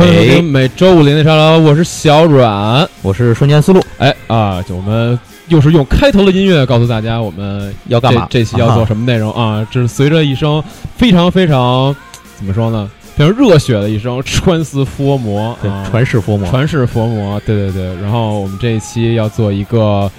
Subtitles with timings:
[0.00, 3.84] 欢迎收听每周五零点沙拉，我是小阮，我是瞬间思路。
[3.98, 9.62] 哎啊，就我们又是用开头的音乐告诉大家我们要干嘛，这期要做什么内容啊？
[9.70, 10.64] 这是随着一声
[10.96, 11.94] 非常非常
[12.38, 12.90] 怎么说呢？
[13.14, 15.54] 非常热血的一声穿丝佛魔，
[15.90, 17.94] 传世佛魔，传世佛魔，对对对。
[18.00, 20.10] 然后我们这一期要做一个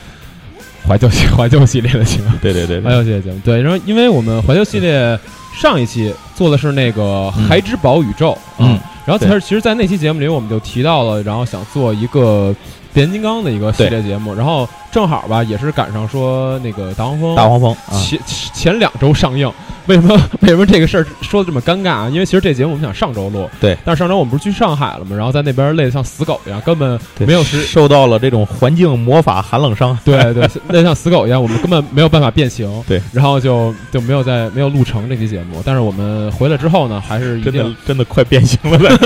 [0.88, 3.40] 怀旧系 怀旧系列的节目，对对对，怀旧系列节目。
[3.44, 5.18] 对，然后因为我们怀旧系列
[5.60, 8.80] 上一期做的是那个孩之宝宇宙，嗯。
[9.06, 12.56] 然后其实，其实，在那期节目里，我们就提到了，然后想做一个
[12.94, 18.20] 变形金刚的一个系列节目，然后正好吧，也是赶上说那个大黄蜂，大黄蜂前
[18.54, 19.52] 前两周上映。
[19.88, 22.10] 为什么 为什么这个事儿说的这么尴尬啊？
[22.10, 25.16] 因为其实这节目我们想上周录，对，但是上周我们不是去上海了嘛？
[25.16, 35.64] 然后在那边累得像死狗一样，根本没有时受到了这种环境魔法寒冷伤，对 对，累得像死狗一样，我们根本没有办法变形，对，然后就就没有在没有录成这期节目。
[35.66, 38.98] 但是我们回来之后呢，还是真的真的快变形了，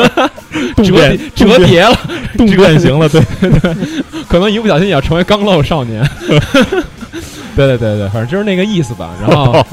[0.75, 1.97] 折折叠了，
[2.38, 3.75] 动变形了，对对，
[4.27, 6.07] 可能一不小心也要成为钢漏少年。
[7.55, 9.11] 对对对对，反正就是那个意思吧。
[9.21, 9.65] 然后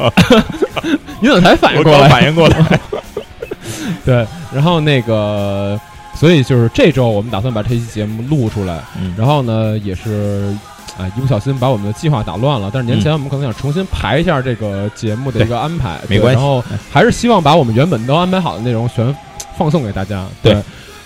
[1.20, 2.08] 你怎么才反应过来？
[2.08, 2.80] 反应过来。
[4.06, 5.78] 对，然后那个，
[6.14, 8.78] 所以就是这周我们打算把这期节目录出来。
[9.00, 9.12] 嗯。
[9.18, 10.56] 然后呢，也是
[10.96, 12.70] 啊，一不小心把我们的计划打乱了。
[12.72, 16.40] 但是年前我们可能想重新排一下这个节目的一个安排，没关系。
[16.40, 19.12] 然后还是希望把我们原本都安排好的内容全
[19.58, 20.24] 放送给大家。
[20.40, 20.56] 对。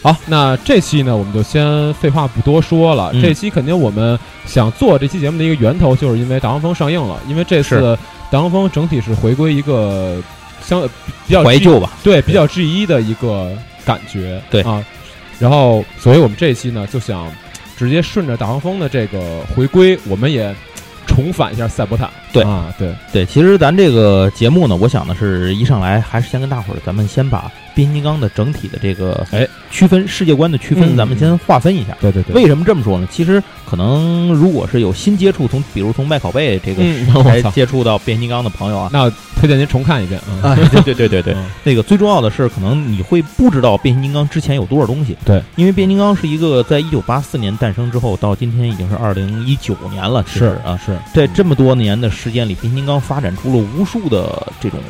[0.07, 3.13] 好，那这期呢，我们就先废话不多说了。
[3.21, 7.21] 这期肯定我们想做这期节目的一个源头，就是因为《大黄蜂》上映了。
[7.27, 7.81] 因为这次
[8.31, 10.23] 《大黄蜂》整体是回归一个
[10.63, 10.81] 相
[11.27, 13.51] 比较怀旧吧，对，比较 G 一的一个
[13.85, 14.81] 感觉，对啊。
[15.41, 17.29] 然后，所以我们这期呢，就想
[17.77, 20.55] 直接顺着《大黄蜂》的这个回归，我们也。
[21.09, 31.97] 重返一下赛博坦，对啊，对对，其实咱这个节目呢，我想的是一上来还是先跟大伙儿，咱们先把变形金刚的整体的这个哎区分世界观的区分，咱们先划分一下。
[32.01, 33.09] 对对对，为什么这么说呢？
[33.11, 36.83] 其实可能如果是有新接触，从比如从麦考贝这个
[37.23, 40.55] 才 接触到变形金刚的朋友啊，那推荐您重看一遍啊。
[40.55, 45.17] 对对对对对， 那个最重要的是，可能你会不知道变形金刚之前有多少东西。
[45.25, 50.25] 对，因为变形金刚是一个在一九八四年诞生之后，到今天已经是二零一九年了。
[50.27, 50.97] 是啊，是。
[51.15, 54.81] 在这么多年的时间里，变形金刚发展出了无数的这种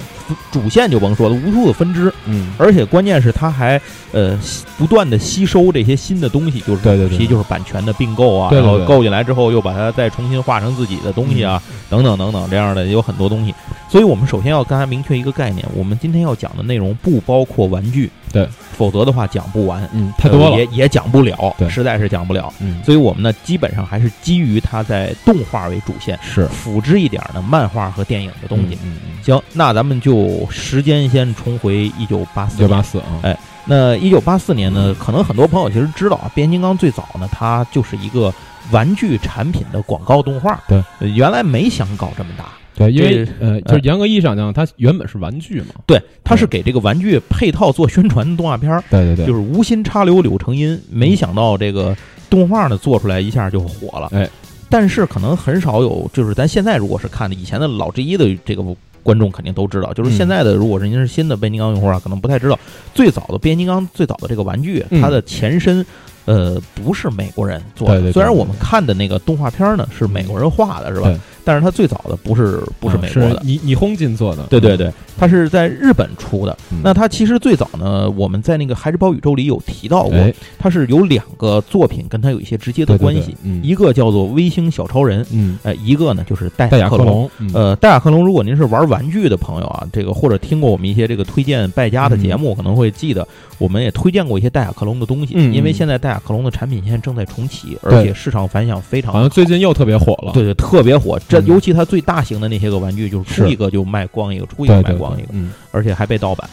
[0.51, 2.13] 主线，就甭说了，无数的分支。
[2.27, 3.81] 嗯，而且关键是它还
[4.13, 4.39] 呃
[4.79, 11.61] 不断的吸收这些新的东西，就是对对对，就是版权的并购啊，然后购进来之后又把它再重新画成自己的东西啊，
[11.91, 13.55] 等等等等这样的有很多东西。
[13.91, 18.11] 所以我们首先要跟大家明确一个概念，我们今天要讲的内容不包括玩具。
[18.37, 26.47] 对，否则的话讲不完，嗯，太多了，也也讲不了，对，实在是讲不了，嗯，所以我们呢，基本上还是基于它在动画为主线，是。
[26.49, 38.33] 辅之一点的漫画和电影的东西，嗯嗯，行，那咱们就时间先重回一九八四，一九八四啊，哎，那一九八四年呢，可能很多朋友其实知道啊，变形金刚最早呢，它就是一个
[38.71, 42.45] 玩具产品的广告动画，对，原来没想搞这么大。
[42.77, 45.69] 对，因为呃，就是严格意义上讲，它原本是玩具嘛。
[45.87, 48.85] 对，它是给这个玩具配套做宣传的动画片儿。
[48.91, 51.97] 对对对，就是无心插柳柳成荫，没想到这个
[52.29, 54.09] 动画呢做出来一下就火了。
[54.13, 54.29] 哎，
[54.69, 58.63] 但是可能很少有，就是咱现在如果是看的以前的老 G 一的这个
[59.03, 62.59] 观众肯定都知道，就是现在的如果是您是新的变形金刚用户啊，可能不太知道
[62.93, 65.85] 最早的变形金刚最早的这个玩具，它的前身。
[66.27, 71.09] 呃，不是美国人做的，虽然我们看的那个动画片呢是美国人画的，是吧？
[71.47, 76.59] 但是它最早的不是不是美国的，你你轰金做的，对对对，它是在日本出的。
[76.83, 87.31] 那它其实最早呢，我们在那个《孩之宝宇宙》里有提到过，它是有两个作品跟它有一些直接的关系，一个叫做《微星小超人》，嗯，哎，一个呢就是戴戴亚克隆。
[87.55, 93.27] 呃，戴亚克隆，如果您是玩玩具的朋友啊，这个或者听过我们一些这个推荐败家的节目，可能会记得
[93.59, 101.17] 我们也推荐过一些戴亚克隆的东西，因为现在戴亚克隆的产品线正在重启，而且市场反响非常好，像最近又特别火了，对对，特别火。
[101.29, 102.27] 这尤其它最大。
[102.27, 106.51] 型的那些个玩具，就是出一个就卖光一个，出一个卖光一个，嗯，而且还被盗版。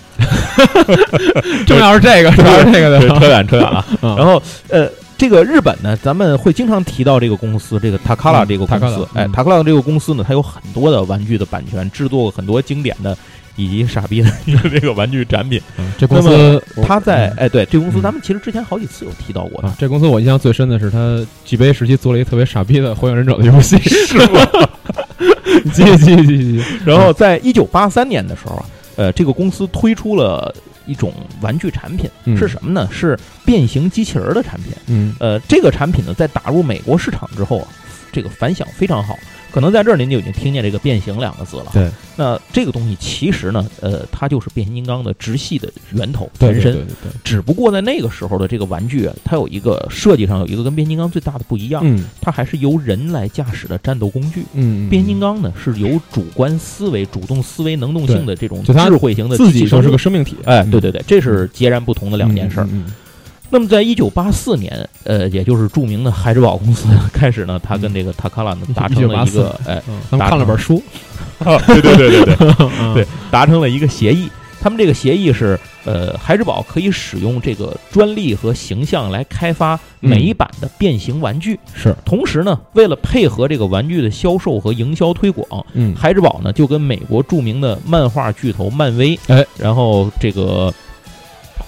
[1.65, 3.83] 重要是这个，重要是这个的，扯远扯远了。
[4.01, 4.39] 然后，
[4.69, 4.87] 呃，
[5.17, 9.07] 这个日本呢，咱们会经常提到这个公司，这个 Takara 这个公司。
[9.15, 13.17] 哎，塔卡拉这个公司呢，它有很多的玩具的版权，制作过很多经典的。
[13.55, 15.61] 以及傻逼的一 个这个玩具产品，
[15.97, 19.75] 这公司他在哎对，这公司咱们其实之前好几次有提到过啊。
[19.77, 24.47] 这公司我印象最深的是他 G 杯时期做了一个特别傻逼的《火影忍者》的游戏， 是吗？
[25.73, 26.63] 继续继续继续。
[26.85, 28.65] 然后在一九八三年的时候啊，
[28.95, 30.53] 呃，这个公司推出了
[30.85, 32.89] 一种玩具产品，是什么呢？
[32.91, 34.73] 是变形机器人的产品。
[34.87, 37.67] 嗯，呃，这个产品呢，在打入美国市场之后啊，
[38.11, 39.15] 这个反响非常好。
[39.53, 41.67] 可能在这儿您就已经听见这个“变形”两个字了。
[41.71, 46.73] 对，那这个东西其实呢，呃，它就是变形金刚的直系的源头对前身。
[46.73, 54.41] 对对对对只不过在那个时候的这个玩具啊，它有一个设计上有一个跟变形金刚最大的不一样，嗯它还是由人来驾驶的战斗工具。
[54.53, 62.63] 嗯，嗯变形金刚呢是由主观思维、主动思维、能动性的这种智慧型的自己就是个生命体，哎，嗯对对对，这是截然不同的两件事儿。
[62.71, 62.93] 嗯嗯
[63.53, 70.81] 那么，在一九八四年，呃，也就是著名的海之宝公司开始呢，他跟这个塔卡拉呢达成了一个，哎，嗯，咱们看了本书，
[71.67, 72.95] 对对对对对， 嗯。
[72.95, 74.27] 对，达成了一个协议。
[74.59, 81.59] 他们这个协议是，呃，孩之宝可以使用这个专利和形象来开发每一版的变形玩具。
[81.75, 85.93] 是，同时呢，为了配合这个玩具的销售和营销推广，嗯。
[85.95, 90.73] 孩之宝呢就跟美国著名的漫画巨头漫威，哎，然后这个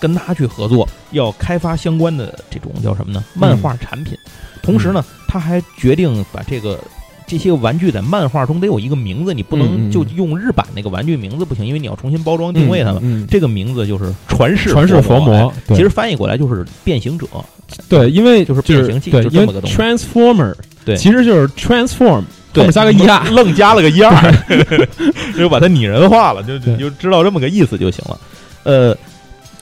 [0.05, 3.23] 跟他去合作，要开发相关的这种叫什么呢？
[3.33, 4.15] 漫画产品。
[4.61, 6.79] 同时呢，他还决定把这个。
[7.27, 12.99] 这些玩具在漫画中得有一个名字，你不能就用日版那个玩具名字不行，因为你要重新包装定位它们。
[13.01, 17.25] 嗯，这个名字就是传世传世佛魔，其实翻译过来就是变形者。
[17.89, 20.53] 对，因为就是变形器就这么个东西 transformer
[20.85, 22.23] 对其实就是 transform 后
[22.53, 24.31] 对面加个 er，愣加了个一二，
[25.35, 28.19] 就把它拟人化了，就就知道这么个意思就行了。
[28.65, 28.95] 呃，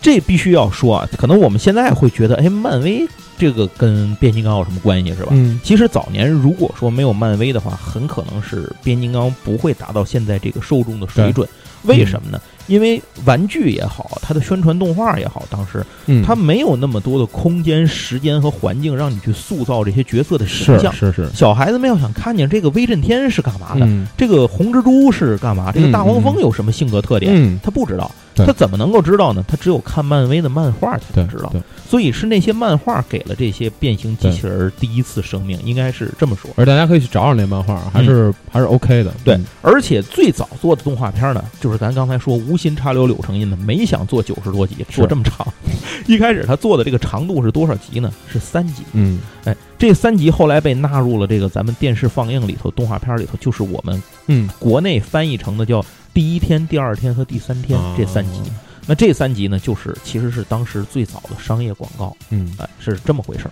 [0.03, 3.07] 这必须要说啊，可能我们现在会觉得，哎，漫威
[3.37, 5.29] 这个跟变形金刚有什么关系是吧？
[5.31, 11.47] 嗯其实早年如果说没有漫威的话，很可能是变形金刚不会达到现在这个受众的水准。
[11.85, 12.39] 为什么呢？
[12.67, 20.93] 因为玩具也好，它的宣传动画也好，当时嗯，它没有那么多的空间、时间和环境让你去塑造这些角色的形象。
[20.93, 29.43] 是是是，小孩子们要想看见这个威震天是干嘛的，嗯这个红蜘蛛是干嘛，这个大黄蜂有什么性格特点，嗯，他不知道，对他怎么能够知道呢？
[29.47, 31.53] 他只有看漫威的漫画才能知道。
[31.87, 36.49] 所以是那些漫画给了这些变形机器人第一次生命，应该是这么说。
[36.55, 45.47] 而大家可以去找找那漫画，还是还是 OK 的，对嗯，而且最早做的动画片呢，就是咱刚才说无心插柳柳成荫的，没想做九十多集，做这么长。
[46.07, 48.11] 一开始他做的这个长度是多少集呢？
[48.27, 48.83] 是三集。
[48.93, 58.41] 嗯哎，这三集后来被纳入了这个咱们电视放映里头，动画片里头，就是我们嗯，国内翻译成的叫第一天、第二天和第三天这三集。
[58.85, 63.51] 那这三集呢，就是其实是当时最早的商业广告，嗯哎，是这么回事儿。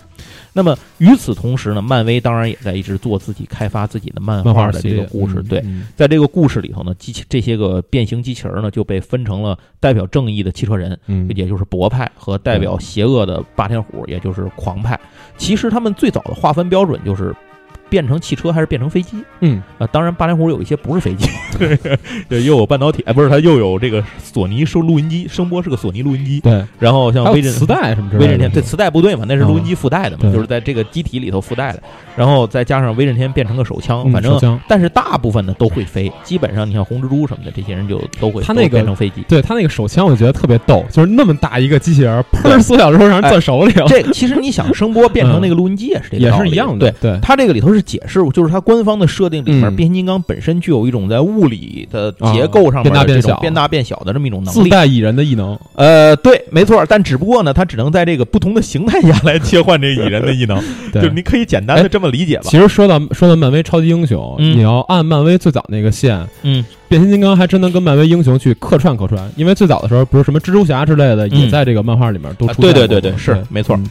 [0.51, 5.41] 那么与此同时呢，漫威当然也在一直做自己开发自己的漫漫画的这个故事。
[5.43, 14.99] 对，嗯在这个故事里头呢，机器这些个变形机器人呢就被分成了代表正义的汽车人，嗯，也就是博派，和代表邪恶的霸天虎，也就是狂派。
[15.37, 17.33] 其实他们最早的划分标准就是。
[17.91, 19.17] 变成汽车还是变成飞机？
[19.41, 19.61] 嗯。
[19.77, 19.85] 啊？
[19.87, 21.27] 当然，霸天虎有一些不是飞机，
[22.29, 31.83] 对，又有半导体，哎，不是，它又有这个索尼收录音机，声波是个索尼录音机，对，然后像还有威震磁带什么之类的，威震天对磁带不对嘛，那是录音机附带的嘛，就是在这个机体里头附带的，
[32.15, 39.25] 然后再加上威震天变成个手枪，嗯反正但是大部分的都会飞，基本上你像红蜘蛛什么的，这些人就都会都他那个变成飞机。
[39.27, 47.11] 对他那个手枪，我觉得特别逗，就是那么大一个机器人，砰缩小之后让人攥手里了，这个其实你想声波变成那个录音机也是这个也是一样的，对。
[47.11, 49.75] 对，它这个里头是解释，就是它官方的设定里面，嗯。
[49.75, 53.39] 变形金刚本身具有一种在物理的结构上面变大变小。
[53.39, 54.63] 变大变小的这么一种能力。
[54.63, 60.61] 自带蚁人的异能，呃，对，没错，但只不过呢，它只能在这个不同的形态下来切换这个蚁人的异能，
[60.91, 61.01] 对。
[61.01, 62.43] 就是你可以简单的这么理解吧。
[62.45, 64.57] 其实说到说到漫威超级英雄，嗯。
[64.57, 71.39] 你要按漫威最早那个线，嗯，变形金刚还真能跟漫威英雄去客串客串，因为最早的时候不是什么蜘蛛侠之类的，嗯。
[71.39, 73.75] 也在这个漫画里面都啊出现过对对对对是没错。
[73.77, 73.89] 嗯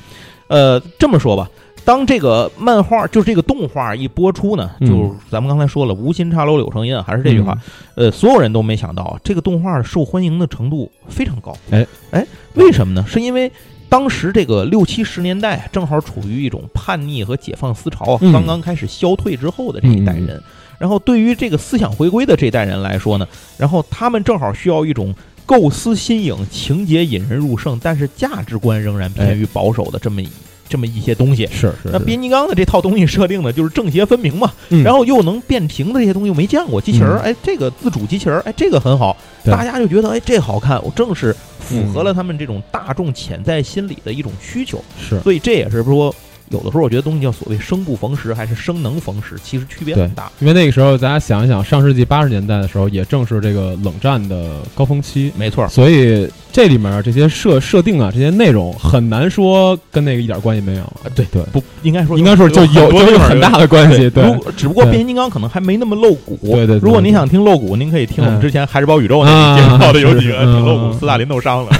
[0.51, 1.49] 呃，这么说吧，
[1.91, 7.59] 当这个漫画就是这个动画一播出呢，嗯就咱们刚才说了，无心插柳柳成荫，还是这句话，
[7.97, 11.53] 呃，所有人都没想到这个动画受欢迎的程度非常高。
[11.73, 13.05] 哎哎，为什么呢？
[13.09, 13.51] 是因为。
[13.89, 20.41] 当时这个六七十年代正好处于一种叛逆和解放思潮刚刚开始消退之后的这一代人，
[20.79, 23.27] 然后对于这个思想回归的这代人来说呢，
[23.59, 25.13] 然后他们正好需要一种
[25.45, 30.29] 构思新颖、情节引人入胜，但是价值观仍然偏于保守的这么一、
[30.71, 31.47] 这么一些东西。
[31.49, 34.83] 是是，那变形金刚的这套东西设定呢，就是正邪分明嘛，嗯。
[34.83, 37.25] 然后又能变形的这些东西又没见过，机器人儿，嗯。
[37.25, 42.05] 哎，这个自主机器人儿，哎，这个很好，大家就觉得哎这好看，我正是符合嗯。
[42.05, 45.21] 了他们这种大众潜在心理的一种需求，是。
[45.21, 46.15] 所以这也是说。
[46.51, 50.31] 有的时候我觉得东西叫所谓生不逢时还是生能逢时，其实区别很大。
[50.41, 60.93] 因为那个时候大家想一想，上世纪八十年代的时候，也正是这个冷战的高峰期，没错，所以这里面这些设设定啊，这些内容很难说跟那个一点关系没有。
[61.15, 64.11] 对对，不应该说应该说就有就有很大的关系。
[64.11, 64.25] 对，
[64.57, 66.37] 只不过变形金刚可能还没那么露骨。
[66.43, 66.79] 对对。
[66.79, 71.71] 如果您想听露骨，您可以听我们之前《海之宝宇宙》那啊里介绍的有几个是挺露骨，斯大林都伤了。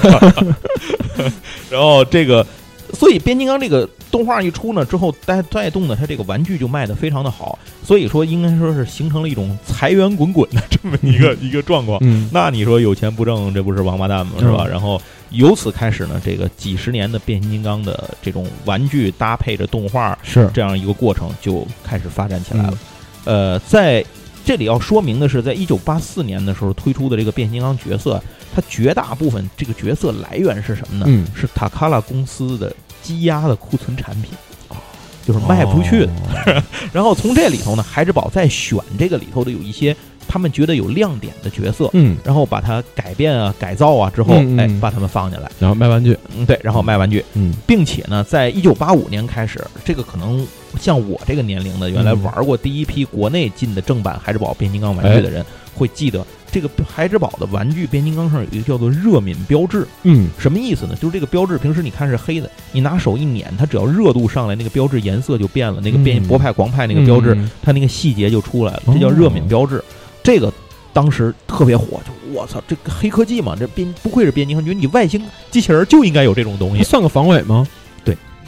[1.69, 2.47] 然后这个。
[3.01, 11.99] 所以变形金刚这个动画一出呢之后，带带动的它这个玩具就卖的非常的好，所以说应该说是形成了一种财源滚滚的这么一个 一个状况。
[12.03, 14.35] 嗯，那你说有钱不挣，这不是王八蛋吗？
[14.39, 14.67] 是吧？
[14.67, 22.79] 然后由此开始呢，这个几十年的变形金刚的这种玩具搭配着动画是这样一个过程就开始发展起来了。
[23.25, 24.05] 呃，在
[24.45, 28.23] 这里要说明的是，在一九八四年的时候推出的这个变形金刚角色，
[28.55, 31.07] 它绝大部分这个角色来源是什么呢？
[31.09, 32.75] 嗯，是塔卡拉公司的
[33.11, 34.31] 积压的库存产品，
[35.27, 36.13] 就是卖不出去的。
[36.93, 39.95] 然后从这里头呢，孩之宝再选这个里头的有一些
[40.29, 44.59] 他们觉得有亮点的角色，嗯，然后把它改变啊、改造啊之后，嗯嗯。
[44.61, 50.47] 哎，把他们放进来，然后卖玩具，嗯，对，然后卖玩具，嗯，并且呢，在一九八五年开始，这个可能
[50.79, 52.23] 像我这个年龄的，原来嗯。
[52.23, 60.95] 玩过第一批国内进的正版孩之宝变形金刚玩具的人，会记得这个孩之宝的玩具变形金刚上有一个叫做热敏标志，嗯，什么意思呢？
[60.95, 69.83] 就是这个标志平时你看是黑的，你拿手一捻，它只要热度上来，那个标志颜色就变了，那个变嗯博派狂派那个标志，嗯它那个细节就出来了，这叫热敏标志，
[70.23, 70.53] 这个。
[70.93, 76.79] 当时特别火，就我操，这个黑科技嘛，这变不愧是变形金刚，觉得你外星机器人就应该有这种东西。
[76.79, 77.65] 它算个防伪吗？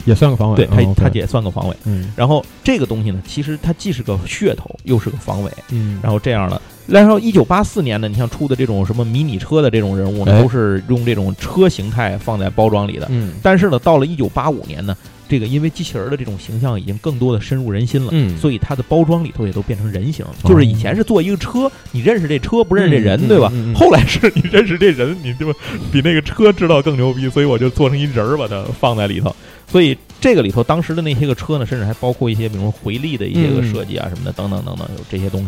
[0.05, 0.55] 对，也算个防伪。
[0.55, 1.75] 对，它哦它也算个防伪。
[1.85, 5.51] 嗯然后这个东西呢，其实它既是个噱头，又是个防伪。
[5.69, 13.07] 嗯，然后这样的，然后一九八四年呢，你像出的这种什么迷你车的这种人物呢，哎都是用这种车形态放在包装里的。
[13.09, 14.95] 嗯但是呢，到了一九八五年呢，
[15.27, 18.09] 这个因为机器人的这种形象已经更多的深入人心了。
[18.11, 23.51] 嗯，所以它的包装里头也都变成人形了，就是以前是做一个车，你认识这车不认识这人，嗯对吧？
[23.75, 25.51] 后来是你认识这人，你就？
[25.91, 29.33] 比那个车知道更牛逼，所以我就做成一人儿把它放在里头。
[29.73, 35.47] 所以这个里头当时的那些个车呢，甚至还包括一些比如说回力的一些个嗯设计啊什么的，等等等等，有这些东西。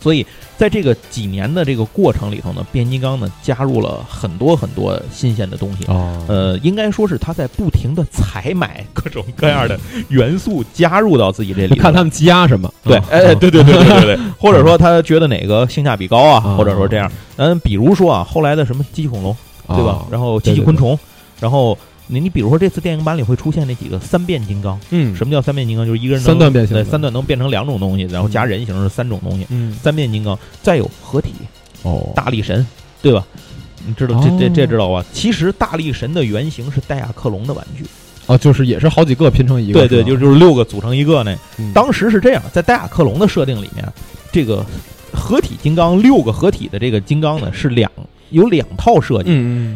[0.00, 0.26] 所以
[0.58, 5.84] 在这个几年的这个过程里头呢，变形金刚呢加入了很多很多新鲜的东西。
[5.86, 9.78] 哦，呃，应该说是他在不停的采买各种各样的
[10.08, 11.76] 元素，加入到自己这里头。
[11.76, 12.68] 看他们积压什么。
[12.82, 17.08] 对，啊哎， 对对对对对对，或者说他觉得哪个性价比高啊，啊或者说这样。
[17.36, 19.36] 嗯，比如说啊，后来的什么机器恐龙，
[19.68, 20.06] 对吧啊？
[20.10, 20.98] 然后机器昆虫，
[21.40, 24.78] 然后你你比如说这次电影版里会出现那几个三变金刚。
[24.90, 25.86] 嗯，什么叫三变金刚？
[25.86, 29.46] 就是一个人能三段变形对，三段能变成两种东西，然后加人形是三种东西。
[29.50, 31.32] 嗯三变金刚，再有合体
[31.82, 32.66] 哦，大力神，
[33.02, 33.26] 对吧？
[33.86, 35.04] 你知道这这哦这知道吧？
[35.12, 37.84] 其实大力神的原型是戴亚克隆的玩具，
[38.26, 39.80] 哦，就是也是好几个拼成一个。
[39.80, 41.36] 对对，就就是六个组成一个那。
[41.58, 43.86] 嗯当时是这样，在戴亚克隆的设定里面，
[44.32, 44.64] 这个
[45.12, 47.90] 合体金刚六个合体的这个金刚呢是两
[48.34, 49.30] 有两套设计，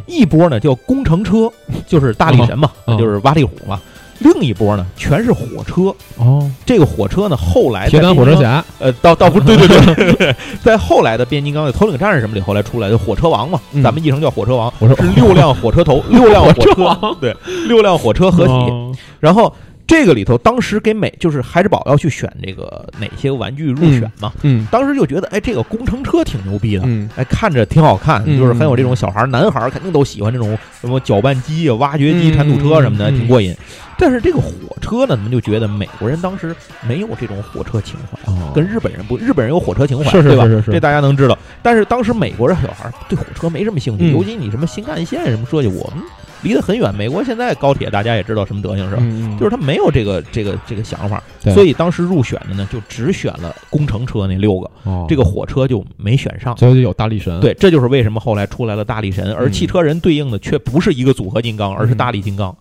[0.07, 1.51] 一波呢叫工程车，
[1.87, 3.81] 就是大力神嘛，就是挖地虎嘛。
[4.21, 8.65] 另一波呢全是火车，哦，这个火车呢后来在铁胆火车侠。
[8.81, 9.95] 呃，倒倒不，对对对。
[9.95, 13.81] 对对， 在后来的变形金刚的头领战士什么里后来出来的火车王嘛，嗯。
[13.81, 17.37] 咱们译成叫火车王，是六辆火车头，六辆火火车对，
[17.69, 18.93] 六辆火车合体，哦。
[19.21, 19.55] 然后
[19.89, 33.57] 这个里头，当时给美就是孩之宝要去选这个哪些玩具入选嘛，嗯当时就觉得哎，这个工程车挺牛逼的，嗯哎，看着挺好看，嗯就是很有这种小孩儿男孩儿肯定都喜欢这种什么搅拌机啊、挖掘机、嗯铲土车什么的，嗯挺过瘾。
[34.01, 36.55] 但是这个火车呢，你们就觉得美国人当时
[36.87, 38.31] 没有这种火车情怀。
[38.33, 40.45] 哦跟日本人不，日本人有火车情怀，是是对吧？
[40.45, 41.37] 是是是这大家能知道。
[41.63, 46.05] 但是当时美国人小孩儿对火车没什么兴趣，嗯尤其你什么新干线什么设计，我们
[46.43, 46.95] 离得很远。
[46.95, 49.03] 美国现在高铁大家也知道什么德行是吧？
[49.39, 51.23] 就是他没有这个这个这个想法，
[51.55, 56.57] 所以当时入选的呢，就只选了工程车那六个，哦这个火车就没选上。
[56.57, 57.41] 所以就有大力神。
[57.41, 62.55] 对，这就是为什么后来出来了大力神，而嗯汽车人对应的却不是一个组合金刚，而是大力金刚，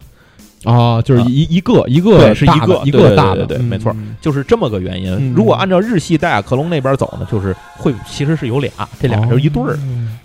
[0.64, 5.14] 啊，就是一一个一个是一大的一个大的，对没错嗯就是这么个原因。
[5.14, 9.74] 嗯如果按照日系戴亚克隆那边走呢，就是会其实是有俩，这俩就是一对儿。
[9.76, 9.80] 哦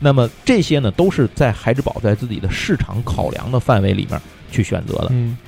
[0.05, 4.21] 那么这些呢，都是在孩之宝在自己的市场考量的范围里面
[4.51, 5.09] 去选择的。
[5.11, 5.39] 嗯，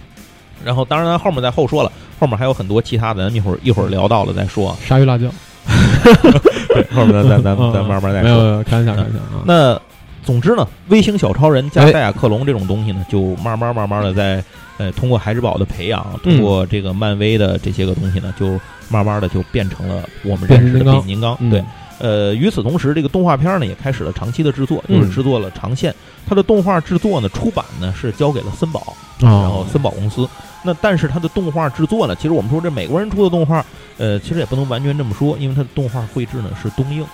[0.65, 4.77] 然后，当然后面再后说了，后面还有很多其他的，咱一会儿一会儿聊到了再说啊。
[4.87, 5.29] 鲨鱼辣椒，
[6.73, 8.23] 对，后面咱咱咱慢慢再说。
[8.23, 9.43] 没有没有，开玩笑开玩笑啊。
[9.45, 9.81] 那
[10.25, 11.93] 总之呢，微型小超人加哎。
[11.93, 14.43] 戴亚克隆这种东西呢，就慢慢慢慢的在
[14.79, 21.37] 呃通过孩之宝的培养，通过这个漫威的这些个东西呢，就慢慢的就变成了我们认识的变形金刚。
[21.41, 21.51] 嗯。
[21.51, 21.65] 对，
[21.99, 25.95] 呃，与此同时，这个动画片呢也开始了长期的制作，就是嗯制作了长线。
[26.27, 30.29] 它的动画制作呢，出版呢是交给了森宝，然然后森宝公司。
[30.63, 33.65] 那但是它的动画制作呢，其实我们说这美国人出的动画，
[33.99, 37.05] 呃，其实也不能完全这么说，因为它的动画绘制呢是东映。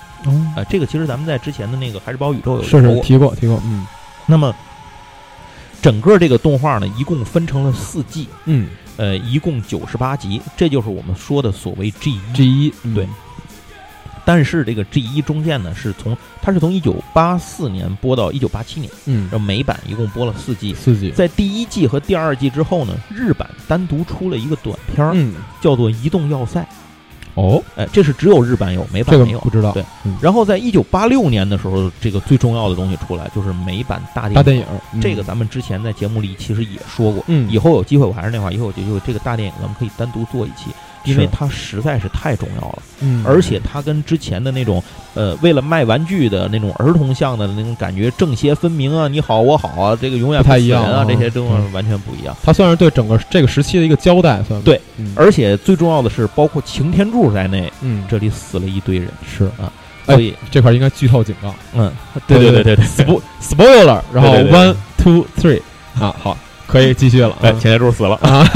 [0.54, 3.00] 啊、这个其实咱们在之前的那个《海之宝宇宙》有。
[3.02, 3.86] 提过提过，嗯
[4.26, 4.54] 那么
[5.82, 8.68] 整个这个动画呢，一共分成了四季，嗯
[8.98, 12.20] 呃，一共九十八集，这就是我们说的所谓 G 一。
[12.34, 13.08] ，G 一对，
[14.32, 26.60] 但是这个 G 一中线呢，是从它是从一九八四年播到一九八七年，嗯，然后美版一共播了四季，四季，在第一季和第二季之后呢，日版单独出了一个短片儿，嗯，叫做《移动要塞》。
[27.34, 29.72] 哦，哎，这是只有日版有，美版没有，不知道。
[29.72, 29.84] 对，
[30.20, 34.64] 然后在一九八六年的时候，这个最重要的东西出来，就是美版大大电影。
[35.00, 40.70] 这个咱们之前在节目里其实也说过，嗯，以后有机会我还是那话，以后有机会这个大电影咱们可以单独做一期。
[41.04, 44.82] 因为它实在是太重要了，嗯，而且它跟之前的那种，
[45.14, 52.36] 呃，为了卖玩具的那种儿童向的那种感觉正邪分明啊，你好我好啊，这个永远不太一样啊，这些东西完全不一样。
[52.42, 54.80] 它算是对整个这个时期的一个交代，算对，
[55.14, 59.72] 而且最重要的是，包括擎天柱在内，嗯，这里死了一堆人，是啊，
[60.06, 61.90] 所以这块应该剧透警告，嗯，
[62.26, 65.60] 对对对对 对，spoiler，然后 one two three，
[65.98, 66.36] 啊，好，
[66.70, 68.46] 可以继续了，哎，擎天柱死了啊。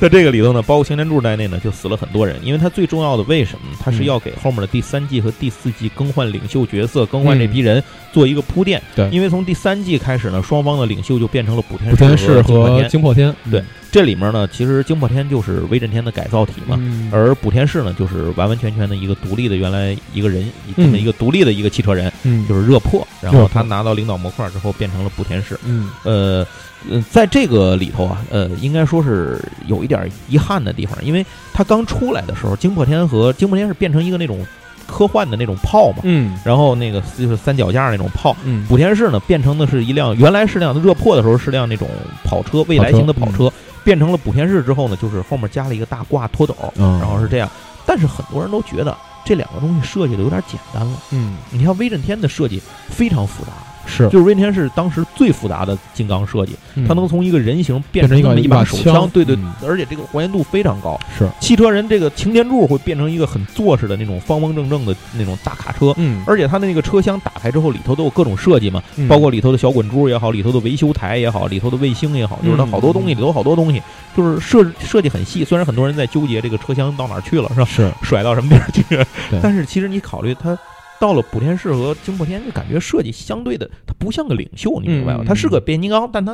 [0.00, 2.36] 在这个里头呢，包括擎天柱在内呢，就死了很多人。
[2.42, 3.66] 因为他最重要的，为什么？
[3.78, 7.80] 他是要给后面的第三季和第四季更换领袖角色、更换这批人
[8.12, 8.82] 做一个铺垫。
[8.96, 13.32] 对，因为从第三季开始呢，双方的领袖就变成了补天士和惊破天。
[13.48, 16.80] 对，这里面呢，其实惊破天就是威震天的改造体嘛，
[17.12, 22.10] 而补天士呢，就是完完全全的一个独立的原来一个人，这么一个独立的一个汽车人，
[22.48, 23.06] 就是热破。
[23.20, 25.56] 然后他拿到领导模块之后，变成了补天士。
[25.64, 26.44] 嗯，呃。
[26.90, 34.44] 嗯，在这个里头啊，呃，应该说是有一点遗憾的地方，因为他刚出来的时候，惊破天和惊破天是变成一个那种
[34.86, 41.88] 科幻的那种炮嘛，嗯，然后那个就是三脚架那种炮，嗯，补天士呢变成的是一辆原来是辆热破的时候是辆那种
[42.24, 43.52] 跑车，未来型的跑车，
[43.84, 47.48] 变成了补天士之后呢，就是后面加了一个大挂拖斗，然后是这样，
[47.86, 53.52] 但是很多人都觉得这两个东西设计的有点简单了，嗯，你像威震天的设计非常复杂。
[53.86, 60.98] 是，就是威天是当时最复杂的金刚设计，它能从一个人形变成一把手枪，对对，嗯、而且这个还原度非常高。
[61.18, 73.82] 是，汽车人这个擎天柱会变成一个很坐式的那种方方正正的那种大卡车，嗯，而且它的那个车厢打开之后，里头都有各种设计嘛，包括里头的小滚珠也好，里头的维修台也好，里头的卫星也好，就是它好多东西里头好多东西，
[74.16, 75.44] 就是设设计很细。
[75.44, 77.64] 虽然很多人在纠结这个车厢到哪去了，是吧？
[77.64, 79.06] 是， 甩到什么地儿去？
[79.42, 80.56] 但是其实你考虑它。
[81.02, 85.24] 到了补天士和惊破天，就感觉设计相对的，他不像个领袖，你明白吗？
[85.26, 86.32] 他是个变形金刚，但他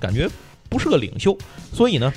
[0.00, 0.26] 感觉
[0.70, 1.36] 不是个领袖。
[1.70, 2.10] 所以呢，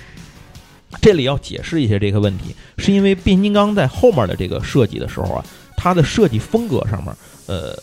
[1.02, 7.14] 这里要解释一下这个问题，是因为变形金刚在后面的这个设计的时候啊，它的设计风格上面，
[7.48, 7.78] 呃，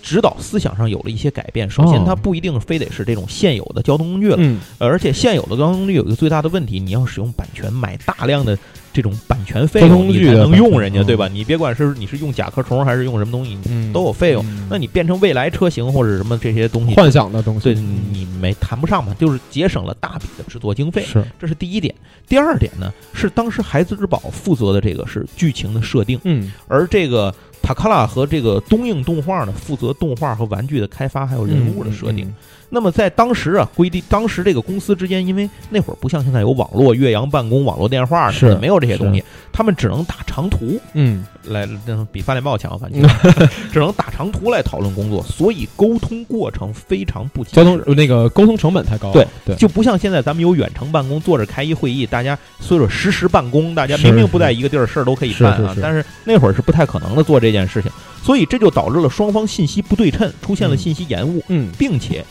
[0.00, 1.68] 指导思想上有了一些改变。
[1.68, 8.56] 首先，它不一定非得是这种现有的交通工具了，而且现有的交通工具有一个最大的问题，你要使用版权，买大量的。
[8.92, 11.28] 这种版权费用你才能用人家，对吧？
[11.28, 13.56] 你别管是你是用甲壳虫还是用什么东西，
[13.92, 14.44] 都有费用。
[14.68, 21.02] 那你变成未来车型或者什么这些东西，幻想的东西，对，你没谈不上嘛，就是节省了大笔的制作经费。
[21.04, 21.94] 是，这是第一点。
[22.28, 32.32] 第二点呢，是当时孩子之宝负责的这个是剧情的设定，嗯，而这个塔卡拉和这个东映动画呢，负责动画和玩具的开发还有人物的设定。
[32.72, 41.68] 那么在当时啊，规定当时这个公司之间，因为那会儿不像现在有网络、岳阳办公、网络电话，是没有这些东西，他们只能打长途，嗯，来
[42.12, 43.02] 比发电报强，反正
[43.72, 57.90] 只能打长途来讨论工作，所以沟通过程非常不，交通那个沟通成本太高，对对，就不像现在咱们有远程办公，坐着开一会议，大家所以说实时办公，大家明明不在一个地儿，事儿都可以办啊，但是那会儿是不太可能的做这件事情，
[58.22, 62.24] 所以这就导致了双方信息不对称，出现了信息延误，嗯，并且。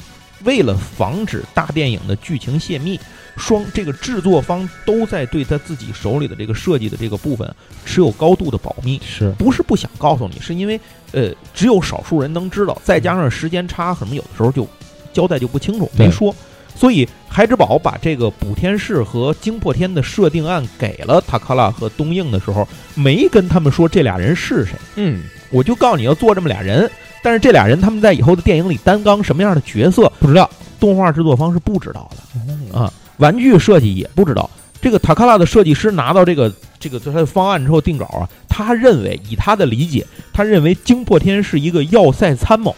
[0.45, 2.97] 为了防止大电影的剧情泄密，
[3.39, 7.49] 双这个制作方都在对他自己手里的这个设计的这个部分
[7.85, 10.39] 持有高度的保密，是不是不想告诉你？
[10.39, 10.79] 是因为
[11.13, 14.67] 呃，只有少数人能知道，再加上时间差，可能有的时候就
[15.13, 16.35] 交代就不清楚，没说。
[16.75, 24.75] 所以海之宝把这个补天士和惊破天的设定案给了塔卡拉和东映的时候，没跟他们说这俩人是谁。
[24.95, 26.89] 嗯，我就告诉你要做这么俩人。
[27.21, 30.49] 但是这俩人他们在以后的电影里担纲什么样的角色不知道，
[30.79, 34.49] 动画制作方是不知道的啊，玩具设计也不知道。
[34.81, 42.75] 这个塔卡拉的设计师拿到这个这个他的方案之后定稿啊，他认为以他的理解，他认为惊破天是一个要塞参谋，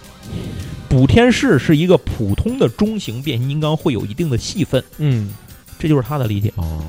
[0.90, 4.84] 补天士是一个普通的中型变形金刚，会有一定的戏份。
[4.98, 5.34] 嗯，
[5.80, 6.82] 这就是他的理解哦。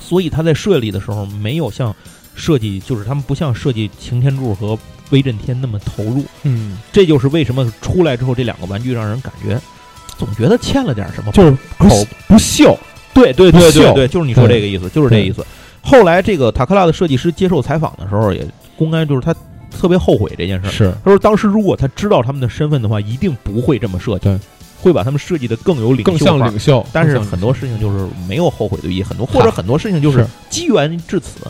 [0.00, 1.94] 所以他在设计的时候没有像
[2.34, 4.78] 设计，就是他们不像设计擎天柱和。
[5.10, 9.60] 威震天那么投入，嗯，这就是为什么出来之后这两个玩具让人感觉
[10.18, 11.88] 总觉得欠了点什么，就是口
[12.28, 12.78] 不秀，
[13.12, 15.44] 对对对对对，就是你说这个意思，就是这意思。
[15.82, 18.46] 后来这个塔克拉的设计师接受采访的时候也
[18.76, 19.34] 公开，就是他
[19.70, 20.70] 特别后悔这件事。
[20.70, 20.94] 是。
[21.04, 24.28] 他说当时如果他知道他们的身份的话，一定不会这么设计，
[24.80, 26.84] 会把他们设计的更有领袖，更像领袖。
[26.92, 31.40] 但是很多事情就是没有后悔的意义，很多或者很多事情就是机缘至此。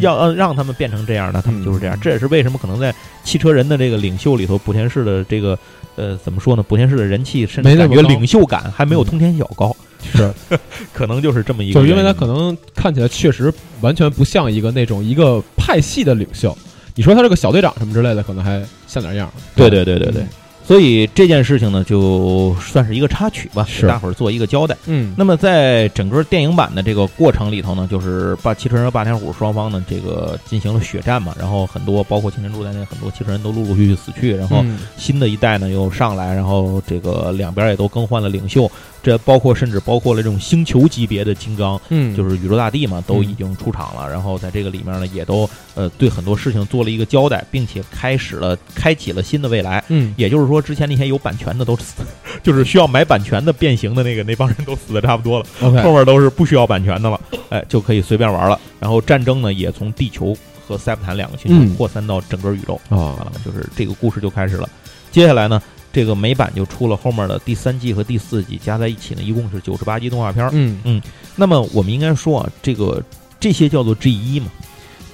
[0.00, 1.94] 要让让他们变成这样的，他们就是这样。
[2.00, 5.58] 这也是为什么可能在汽车人的这个领袖里头，莆田市的这个
[5.96, 6.64] 呃怎么说呢？
[6.68, 9.74] 莆田市的人气甚至感觉领袖感还没有通天晓高。
[10.12, 10.30] 是，
[10.92, 16.56] 可能就是这么一个，就因为他可能看起来确实完全不像一个那种一个派系的领袖。
[16.94, 19.32] 你说他是个小队长什么之类的，可能还像点样。
[19.56, 20.22] 对对对对对。
[20.66, 24.74] 所以这件事情呢，就算是一个插曲吧，给大伙儿做一个交代。
[24.86, 34.64] 嗯，那么在整个电影版的这个过程里头呢，就是霸汽车人和霸天虎双方呢，这个进行了血战嘛，然后很多包括青天柱在内很多汽车人都陆陆续续死去，然后
[34.96, 38.70] 新的一代呢又上来，然后这个两边也都更换了领袖。
[39.04, 44.10] 这包括甚至包括了这种星球级别的金刚，嗯，就是宇宙大帝嘛，都已经出场了。
[44.10, 49.84] 然后在这个里面呢，也都呃对很多事情做了一个交代，并且开始了开启了新的未来。
[49.88, 52.02] 嗯，也就是说，之前那些有版权的都死，
[52.42, 55.44] 就是需要买版权的变形的那个那帮人都死的差不多了。
[55.60, 58.58] 后面都是不需要版权的了，哎，就可以随便玩了。
[58.80, 60.34] 然后战争呢，也从地球
[60.66, 64.66] 和塞普坦两个星球扩散到整个宇宙啊，就是这个故事就开始了。
[65.10, 65.62] 接下来呢？
[65.94, 70.46] 这个美版就出了后面的第三季和第四季，加在一起呢，一共是九十八集动画片。
[70.52, 71.00] 嗯嗯，
[71.36, 73.00] 那么我们应该说啊，这个
[73.38, 74.46] 这些叫做 G 一嘛。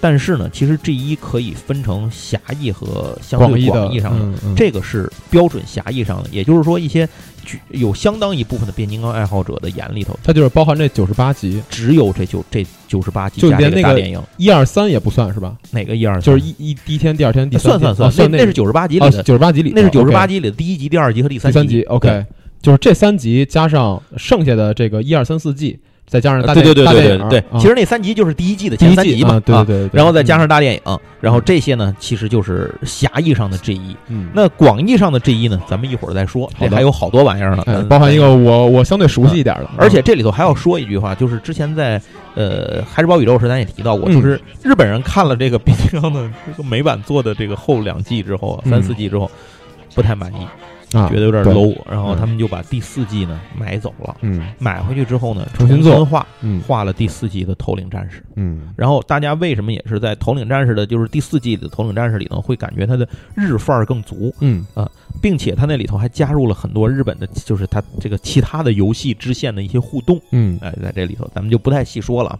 [0.00, 7.06] 但是呢，其实 G 一可以分成狭义和相对广义上的，这个是标准狭义上的，也就是说，一些
[7.68, 14.18] 有相当一部分的变形金刚爱好者的眼里头，它就是包含这九十八集，只有这九这九十八集，就连那个电影。
[14.38, 15.54] 一二三也不算是吧？
[15.70, 19.22] 哪个一二就是一一第一天、第二天、第三算算算，那是九十八集里的。
[19.22, 21.82] 九十八集里，那是九十八集里的第一集、第二集和第三集。
[21.82, 22.24] OK，
[22.62, 25.78] 就是这三集加上剩下的这个一二三四季。
[26.10, 33.96] 再加上大对对对对对对，其实那三集就是第一季的前三集嘛，对对对，然后再加上大电影，然后这些呢，其实就是狭义上的 G 一。
[34.08, 42.02] 嗯，那广义上的 G 一呢，咱们一会儿再说，这还有好多玩意儿呢，包含一个我我相对熟悉一点的，而且这里头还要说一句话，就是之前在
[42.34, 49.30] 呃《海之宝宇宙》时咱也提到过，就是日本人看了这个变形金刚的这个美版做的这个后两季之后，三四季之后
[49.94, 50.38] 不太满意。
[50.92, 54.16] 啊，觉得有点 low，然后他们就把第四季呢买走了。
[54.22, 58.24] 嗯，买回去之后呢，重新做画，嗯，画了第四季的头领战士。
[58.36, 64.34] 嗯，然后大家为什么也是在头领战士的，就是第四季的头领战士里呢，会感觉它的日范儿更足。
[64.40, 64.90] 嗯啊，
[65.22, 70.20] 并且它那里头还加入了很多日本的，就是它这个其他的游戏支线的一些互动。
[70.32, 72.38] 嗯，哎，在这里头咱们就不太细说了。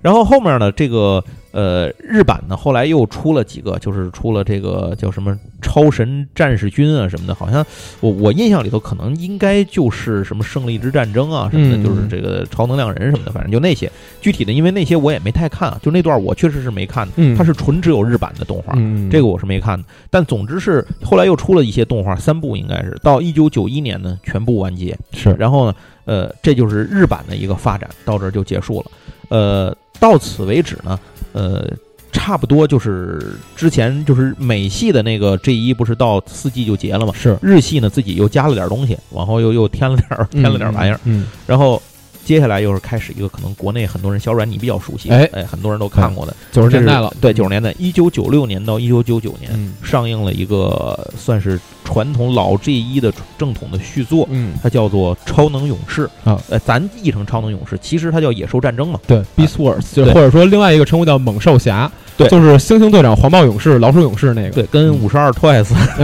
[0.00, 7.66] 然后后面呢，这个呃日版呢，后来又出了几个，就是出了这个叫什么超神战士军啊什么的，好像
[8.00, 18.74] 我我印象里头可能应该就是什么胜利之战争啊什么的，就是这个超能量人什么的，反正就那些具体的，因为那些我也没太看啊，就那段我确实是没看，它是纯只有日版的动画，
[19.10, 19.84] 这个我是没看的。
[20.10, 28.86] 但总之是后来又出了一些动画，三部应该是到一九九一年呢全部完结，是，然后呢，呃，这就是日版的一个发展，到这儿就结束了，
[29.30, 29.76] 呃。
[30.00, 30.98] 到此为止呢，
[31.32, 31.66] 呃，
[32.12, 37.12] 差不多就是之前就是美系的那个 G 一不是到四季就结了吗？
[37.14, 41.82] 是日系呢自己又加了点东西，往后又又添了点添了点玩意儿，嗯，然后
[42.28, 45.26] 接下来又是开始一个可能国内很多人小软你比较熟悉，哎。
[45.32, 46.36] 哎，很多人都看过的。
[46.52, 51.58] 九十年代了，对九十年代，一九九六年到一九九九年上映了一个算是。
[51.84, 65.72] 传统老 G 一的正统的续作，嗯，它叫做《超能勇士》啊，呃，咱译成《超能勇士》，其实它叫《野兽战争》嘛，对，Beast Wars，就或者说另外一个称呼叫《猛兽侠》，对，就是猩猩队长、黄豹勇士、老鼠勇士那个，对，跟五十二 Twice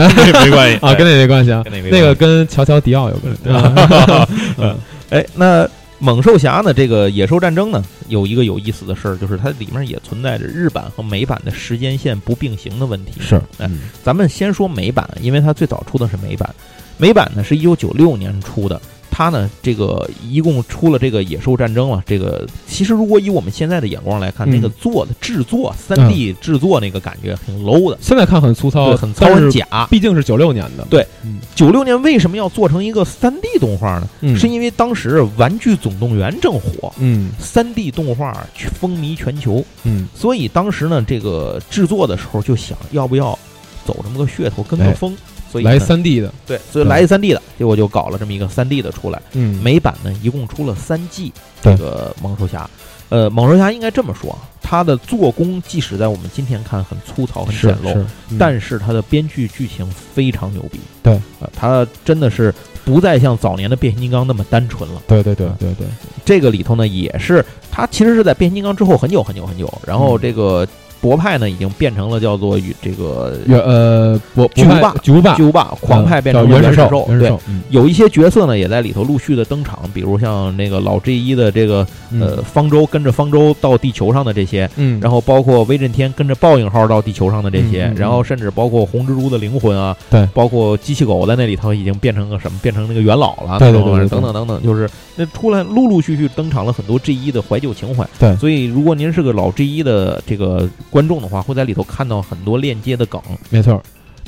[0.42, 0.78] 没关系。
[0.80, 3.40] 啊，跟那没关系啊，那个跟乔乔迪奥有关系，
[4.56, 4.74] 嗯，
[5.10, 5.68] 哎，那。
[6.04, 6.74] 猛兽侠呢？
[6.74, 13.12] 这个野兽战争呢，有一个有意思的事儿，就是它里面也存在着日版和美版的时间线不并行的问题。
[13.18, 13.70] 是，哎，
[14.02, 16.54] 咱们先说美版，因为它最早出的是美版，
[16.98, 18.78] 美版呢是一九九六年出的。
[19.16, 22.02] 它呢，这个一共出了这个野兽战争了。
[22.04, 27.98] 这个其实如果以我们现在的眼光来看，那个做的制作三 D 制作那个感觉很 low 的。
[28.00, 29.86] 现在看很粗糙，很糙很假。
[29.88, 30.84] 毕竟是九六年的。
[30.90, 31.06] 对，
[31.54, 34.36] 九六年为什么要做成一个三 D 动画呢？
[34.36, 38.44] 是因为当时《玩具总动员》正火，嗯，三 D 动画
[38.80, 43.38] 风靡全球，嗯，所以当时呢，这个制作的时候就想要不要
[43.86, 45.16] 走这么个噱头，跟个风。
[45.54, 49.22] 所以来三 D 的，对，所以来一三 D 的，结果就搞了这么一个三 D 的出来。
[49.34, 52.68] 嗯，美版呢一共出了三季，这个猛兽侠。
[53.08, 58.04] 呃，猛兽侠应该这么说，它的做工即使在我们今天看很粗糙、很简陋，
[58.36, 60.80] 但是它的编剧剧情非常牛逼。
[61.04, 61.20] 对，
[61.54, 62.52] 它真的是
[62.84, 65.00] 不再像早年的变形金刚那么单纯了。
[65.06, 65.86] 对对对对对，
[66.24, 70.66] 这个里头呢也是，它其实是在变形金刚之后很久很久很久，然后这个。
[71.04, 77.60] 博派呢已经变成了叫做与这个呃博巨无霸巨无霸巨无霸，狂派变成元始兽，对，嗯。
[77.68, 81.86] 有一些角色呢也在里头陆续的登场，比如像那个老 G 一的这个
[82.18, 103.82] 呃方舟跟着方舟到地球上的这些，嗯，然后包括威震天跟着报应号到地球上的这些，然后甚至包括红蜘蛛的灵魂啊，对，包括机器狗在那里头已经变成个什么，变成那个元老了，对对对，等等等等，就是那出来陆陆续续登场了很多 G 一的怀旧情怀，对，所以如果您是个老 G 一的这个观众的话，会在里头看到很多链接的梗，没错。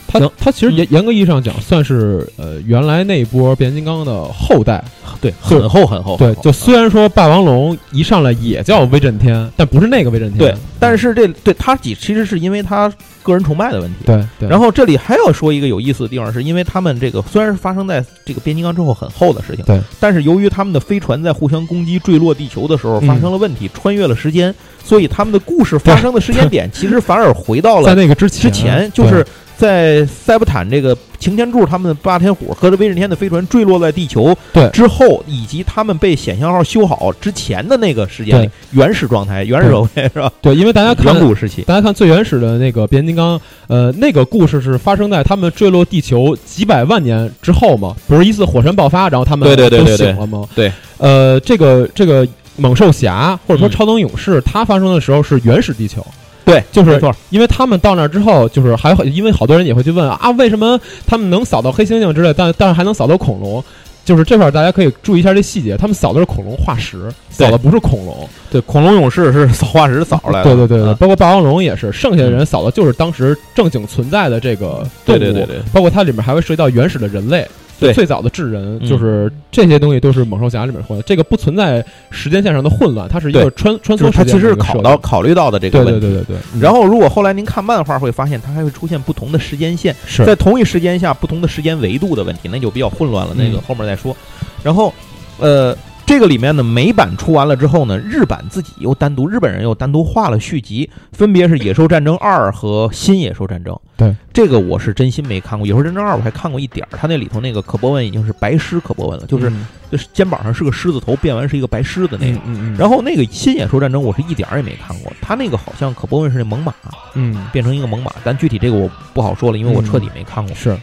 [0.07, 4.83] 它它其实严严格意义上讲，算是呃原来那波变形金刚的后代，
[5.21, 6.17] 对，很厚很厚。
[6.17, 10.39] 对，就虽然说霸王龙一上来也叫威震天，但不是那个威震天。
[10.39, 12.93] 对，但是这对他几其实是因为他
[13.23, 13.97] 个人崇拜的问题。
[14.07, 14.49] 对对。
[14.49, 29.27] 然后这里还要说一个有意思的地方，是因为他们这个虽然是发生在这个变形金刚之后很厚的事情，对，但是由于他们的飞船在互相攻击坠落地球的时候发生了问题，穿越了时间，所以他们的故事发生的时间点其实反而回到了在那个之之前，就是。
[29.57, 40.31] 在塞伯坦这个擎天柱他们霸天虎和着威震天的飞船坠落在地球对之后，以及他们被显像号修好之前的那个时间里，原始状态、原始社会是吧？
[40.43, 47.97] 对，因为大家看远古时期，大家看最原始的那个变形金刚，呃，那个故事是发生在他们坠落地球几百万年之后嘛？
[48.07, 50.47] 不是一次火山爆发，然后他们都醒了吗？
[50.55, 56.07] 对，呃，这个这个猛兽侠或者说超能勇士，它发生的时候是原始地球。
[56.47, 63.63] 对，就是因为他们到那儿之后，就是还因为好多人也会去问啊，为什么他们能扫到黑猩猩之类，但但是还能扫到恐龙？
[64.05, 68.17] 就是这块大家可以注意一下这细节，他们扫的是恐龙化石，扫的不是恐龙。
[68.49, 70.45] 对，恐龙勇士是扫化石扫出来的。
[70.45, 75.19] 对对对对，包括霸王龙也是，剩下的人扫的就是当时正经存在的这个动物。
[75.19, 77.45] 对对对对，包括它里面还会涉及到原始的人类。
[77.79, 84.11] 对，最早的智人就是这些东西都是猛兽侠里面混的，这个不存在时间线上的混乱，它是一个穿穿梭。
[84.11, 86.01] 它其实是考到考虑到的这个问题。
[86.01, 86.61] 对对对对对。
[86.61, 93.35] 然后，如果后来您看漫画，会发现它还会出现不同的时间线，在同一时间下不同的时间维度的问题，那就比较混乱了。
[93.37, 94.17] 那个后面再说。
[94.63, 94.93] 然后，
[95.39, 95.77] 呃。
[96.07, 103.75] 这个里面呢，美版出完了之后呢，日版自己又单独，日本人又单独画了续集，分别是《野兽战争二》和《新野兽战争》。
[103.97, 109.53] 对，这个我是真心没看过，《野兽战争二》我还看过一点儿，它那里头那个可波文已经是白狮可波文了，就是
[109.91, 112.39] 就是肩膀上是个狮子头，变完是一个白狮的那个。
[112.47, 112.77] 嗯嗯。
[112.79, 116.73] 然后那个《新野兽战争》我是一点儿也没看过，它那个好像可波文是那猛犸，
[117.15, 120.55] 嗯，变成一个猛犸，但具体这个我不好说了，因为我彻底没看过。
[120.55, 120.77] 是。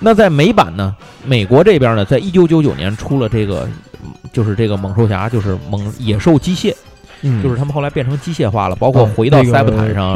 [0.00, 3.68] 那在美版呢，美国这边呢，在一九九九年出了这个。
[4.32, 6.74] 就是这个猛兽侠，就是猛野兽机械，
[7.22, 10.14] 嗯，就是他们后来变成机械化了，包括回到塞伯坦上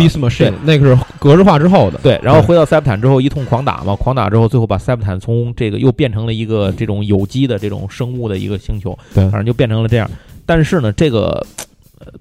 [0.64, 10.10] 那个是格式化之后的，对，然后回到塞伯坦之后一通狂打嘛，狂打之后，最后把塞伯坦从这个又变成了一个这种有机的这种生物的一个星球，对，反正就变成了这样。
[10.44, 11.44] 但是呢，这个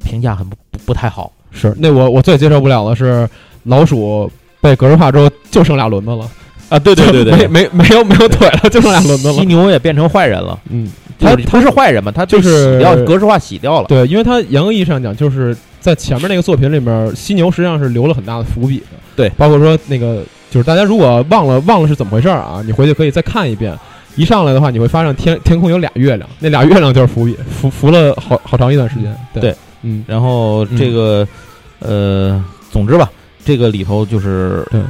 [0.04, 1.32] 评价很不不太好。
[1.52, 3.28] 是，那我我最接受不了的是
[3.64, 6.30] 老鼠被格式化之后就剩俩轮子了
[6.70, 6.78] 啊！
[6.78, 9.34] 对对对对，没没没有没有腿了，就剩俩轮子了。
[9.34, 10.92] 犀牛也变成坏人了，嗯。
[11.20, 12.12] 他他是坏人嘛？
[12.12, 13.88] 他就是洗掉格式化洗掉了。
[13.88, 18.86] 对，因为他严格意义上讲，就是在前面那个作品里面，犀牛实际上是留了很大的伏笔的。
[19.16, 23.76] 对，包括说那个，就是大家如果忘了忘了是怎么回事啊，你回去可以再看一遍。
[24.16, 29.16] 一上来的话，你会发现天天空有俩月亮，那俩月亮就是伏笔，伏伏了好好长一段时间。
[29.34, 30.04] 对，嗯。
[30.08, 31.28] 然后这个
[31.78, 33.12] 呃，总之吧，
[33.46, 34.82] 这个里头就是对，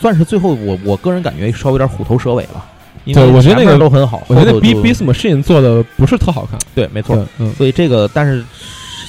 [0.00, 2.64] 算是最后我我个人感觉稍微有点虎头蛇尾了。
[3.12, 4.22] 对，我觉得那个都很好。
[4.28, 6.58] 我觉得 B Beast Machine 做的不是特好看。
[6.74, 7.26] 对，没错。
[7.38, 8.42] 嗯，所以这个，但是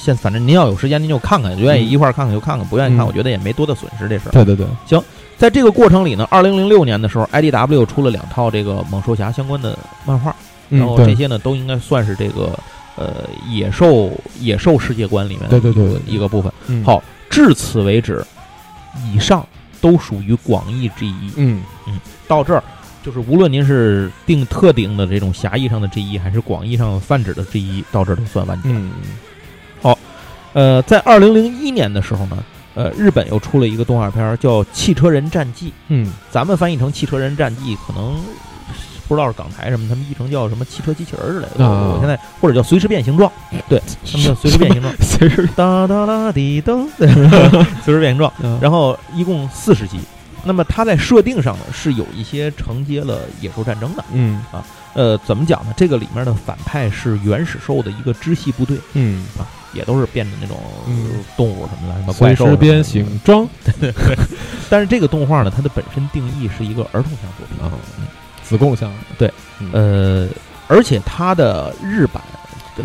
[0.02, 4.32] 现反正您要有时间，您就看看，愿意一块儿看看就看看，不愿意看，我觉得也没多大损失这事儿。
[4.32, 5.02] 对对对，行，
[5.38, 10.34] 在这个过程里呢，二零零六年的时候，IDW 出了两套这个猛兽侠相关的漫画，
[10.68, 12.58] 然后这些呢都应该算是这个
[12.96, 16.52] 呃野兽野兽世界观里面对对对一个部分。
[16.84, 18.24] 好，至此为止，
[19.14, 19.46] 以上
[19.80, 21.32] 都属于广义之一。
[21.36, 22.62] 嗯嗯，到这儿。
[23.06, 28.68] 就是无论您是定特定的这种狭义上的 G 一，还是广义上泛指的 G 一，到这儿都算完结。
[28.68, 28.90] 嗯，
[29.80, 29.96] 好，
[30.54, 32.42] 呃，在二零零一年的时候呢，
[32.74, 35.68] 呃，日本又出了一个动画片叫《汽车人战记》。
[35.86, 38.20] 嗯，咱们翻译成《汽车人战记》，可能
[39.06, 41.64] 不知道是港台什么，他们译成叫什么“汽车机器人”之类的。
[41.64, 43.30] 我现在或者叫“随时变形状”，
[43.70, 44.92] 对 他们叫“随时变形状”。
[44.98, 46.88] 随时哒哒啦滴噔，
[47.84, 48.32] 随时变形状。
[48.60, 50.00] 然后一共四十集。
[50.46, 55.74] 那么它在设定上呢是有一些承接了野兽战争的，嗯啊，呃，怎么讲呢？
[55.76, 60.56] 这个里面的反派是原始兽的一个支系部队，嗯啊，也都是变的那种
[61.36, 62.56] 动物什么的，什么怪兽。
[62.56, 64.16] 变形装， 对对对。
[64.70, 67.70] 但是这个动画呢，它的本身定义是一个儿童向作品啊，
[68.42, 68.92] 子贡向。
[69.18, 69.32] 对，
[69.72, 70.28] 呃，
[70.68, 72.22] 而且它的日版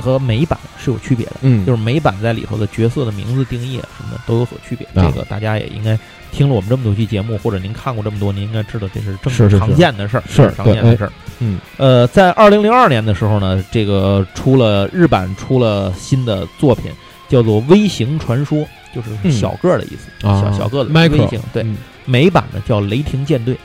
[0.01, 4.85] 和美版是有区别的，嗯，就是美版在里头的角色的名字定义什么的都有所区别。
[4.87, 5.97] 啊这个大家也应该
[6.31, 11.11] 听了我们这么多期节目，或者您看过这么多，您应该知道这是常见的事儿，是常见的事儿。
[11.39, 16.91] 嗯，呃，在二零零二年的时候呢，这个出了日版出了新的作品，
[17.27, 18.59] 叫做《微型传说》，
[18.95, 21.39] 就是嗯小个儿的意思，啊小小个子 Micro 微型。
[21.51, 23.55] 对，嗯美版的叫雷霆舰队，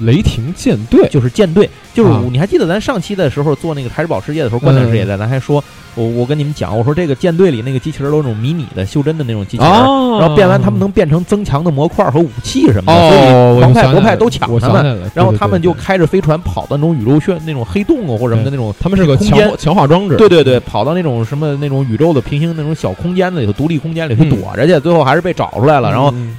[0.00, 2.22] 雷霆舰队，就是舰队，就是啊。
[2.30, 5.62] 你还记得咱上期的时候做那个台式宝世界的时候，关老师也在，咱还说，
[5.94, 9.72] 我我跟你们讲，我说这个舰队里那个机器人都是那种迷你的袖珍的那种机器人。
[9.72, 15.10] 哦，然后变完，他们能变成增强的模块和武器什么的，哦，所以我狂派国派都抢他们。
[15.14, 24.28] 然后他们就开着飞船跑到那种宇宙旋那种黑洞啊或者什么的那种他们是个强强化装置，对对对，跑到那种什么那种宇宙的平行那种小空间子里头，独立空间里去嗯。
[24.28, 26.36] 躲着去，最后还是被找出来了，然后嗯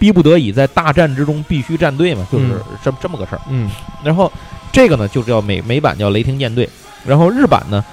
[0.00, 3.40] 逼不得已在大战之中必须站队嘛，就是嗯这这么个事儿。
[3.50, 3.70] 嗯
[4.02, 4.32] 然后
[4.72, 6.68] 这个呢就叫美美版叫雷霆舰队，
[7.06, 7.84] 然后日版呢，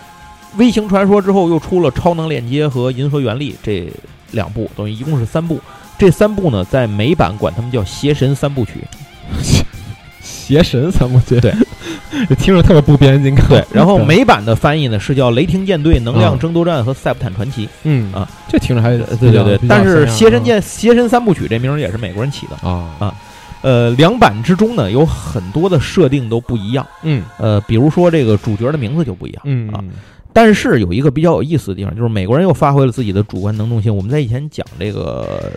[0.56, 3.92] 微型传说之后又出了超能链接和银河原力这
[4.32, 5.60] 两部，等于一共是三部。
[5.98, 8.84] 这三部呢，在美版管他们叫邪神三部曲。
[10.48, 11.54] 邪神三部曲，对，
[12.40, 13.46] 听着特别不变形金刚。
[13.50, 17.68] 对， 然后美版的翻译呢是叫雷霆舰队、能量争夺战和塞普坦传奇。
[17.84, 22.68] 嗯啊，这听着还对对对，但是邪神剑剑邪神三部曲这名儿也是美国人起的。
[22.68, 23.14] 啊啊
[23.64, 26.88] 呃，两版之中呢有很多的设定都不一样。
[27.04, 29.42] 嗯呃，比如说这个主角的名字就不一样。
[29.46, 29.84] 嗯啊，
[30.32, 33.94] 但是有一个比较有意思的地方，就是美国人又发挥了自己的主观能动性。
[33.94, 35.52] 我们在以前讲这个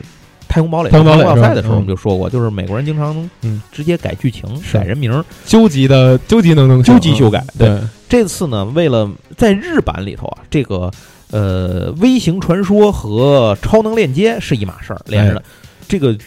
[0.50, 3.62] 太空堡垒、太空堡垒要塞的时候，我们就说过，就是美国人经常嗯。
[3.70, 5.24] 直接改剧情、改人名儿。
[5.46, 7.78] 究极的究极能能究极修改对。
[8.08, 10.90] 这次呢，为了在日版里头啊，这个
[11.30, 15.42] 呃微型传说和超能链接是一码事儿连着的，
[15.86, 16.18] 这个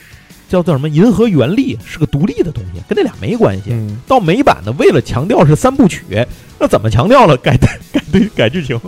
[0.48, 3.72] 叫叫什么银河原力是个独立的东西，跟那俩没关系。
[3.72, 4.00] 嗯。
[4.08, 6.26] 到美版呢，为了强调是三部曲，
[6.58, 7.36] 那怎么强调了？
[7.36, 7.58] 改
[7.92, 8.80] 改对改剧情，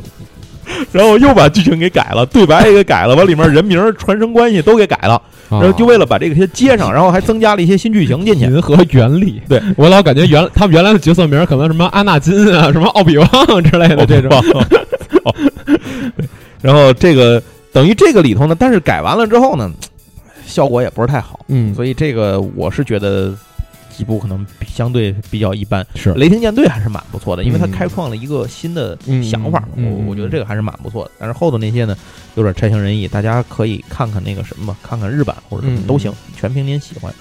[0.91, 8.45] 然后又把剧情给改了，对白也给改了，把里面人名、传承关系都给改了，然然后就为了把这个些接上，然后还增加了一些新剧情进去。
[8.45, 14.31] 银河原力，对我老感觉原他们原来的角色名可能什么阿纳金啊，什么奥比旺之类的这种。
[15.25, 15.35] 哦。
[16.61, 19.71] 然后这个等于这个里头呢，但是改完了之后呢，
[20.45, 23.33] 效果也不是太好，嗯，所以这个我是觉得
[23.95, 25.85] 几部可能相对比较一般。
[25.95, 31.11] 是雷霆舰队还是蛮不错的，因为它嗯开创了一个新的嗯想法，我我觉得这个还是蛮不错的。
[31.19, 31.95] 但是后头那些呢，
[32.35, 37.13] 有点差强人意，大家可以看看那个什么吧，看看日版或者什么嗯都行，全凭您喜欢。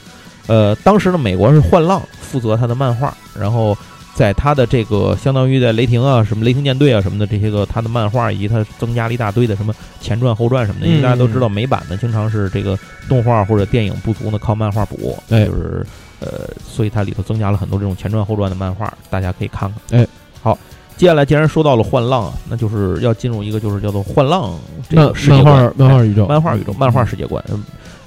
[0.47, 3.77] 呃，当时呢，美国是幻浪负责他的漫画，然后
[4.15, 15.85] 在他的这个相当于在雷霆啊、什么雷霆舰队啊什么的这些个他的漫画以及他增加了一大堆的什么前传后传什么的，因为大家都知道美版呢经常是这个动画或者电影不足呢靠漫画补，哎就是
[16.21, 20.01] 呃，所以它里头增加了很多这种前传后传的漫画，大家可以看看。
[20.01, 20.07] 哎，
[20.43, 20.59] 好，
[20.97, 27.45] 接下来既然说到了幻浪啊，那就是要进入一个就是叫做幻浪这个世界漫观画漫画宇宙，漫画宇宙、漫画世界观。
[27.51, 27.63] 嗯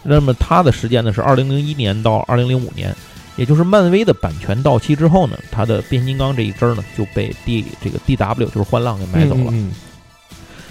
[0.10, 2.96] 那么它的时间呢是二零零一年到二零零五年，
[3.36, 9.52] 也就是漫威的版权到期之后呢，它的变形金刚这一支儿呢就被 D 这个 DW 就是幻浪给买走了。
[9.52, 9.70] 嗯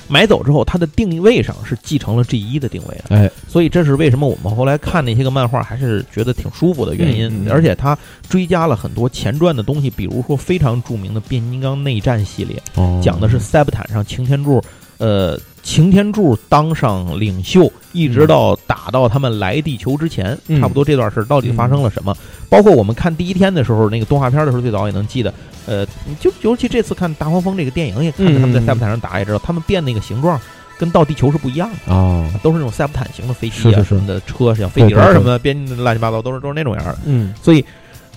[0.09, 3.16] 买走之后，它的定位上是继承了 G 一的定位的。
[3.16, 7.27] 哎，所以这是为什么我们后来看那些个漫画还是觉得挺舒服的原因。
[7.27, 7.97] 嗯嗯嗯而且它
[8.29, 14.62] 追加了很多前传的东西，比如说非常著名的变形金刚内战系列，哦讲的是塞伯坦上擎天柱，
[14.99, 22.16] 呃，擎天柱当上领袖，一直到打到他们来地球之前，嗯差不多这段事儿到底发生了什么？
[22.48, 25.35] 包括我们看第一天的时候，那个动画片的时候，最早也能记得。
[25.66, 25.85] 呃，
[26.20, 30.40] 就尤其这次看《大黄蜂》这个电影，也看着他们在嗯塞伯坦上打，也知道他们变那个形状
[30.79, 31.92] 跟到地球是不一样的。
[31.92, 36.96] 哦，都是那种赛博坦型的飞机啊什么的车，像飞碟儿什么的，编乱七八糟，都是都是那种样的。
[37.07, 37.64] 嗯所以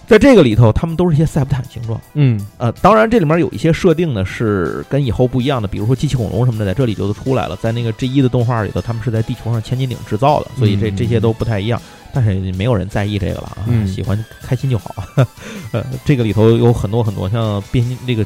[0.09, 2.01] 在这个里头，他们都是一些塞伯坦形状。
[2.15, 7.55] 嗯呃，当然这里面有一些设定呢是跟以后不一样的，比如说机器恐龙什么的，在这里就都出来了。
[7.57, 11.79] 在那个 G 一的动画里头，他们是在地球上千斤顶制造的，所以这嗯这些都不太一样。
[12.11, 14.95] 但是没有人在意这个了啊，嗯喜欢开心就好。
[15.71, 18.25] 呃，这个里头有很多很多，像变形这个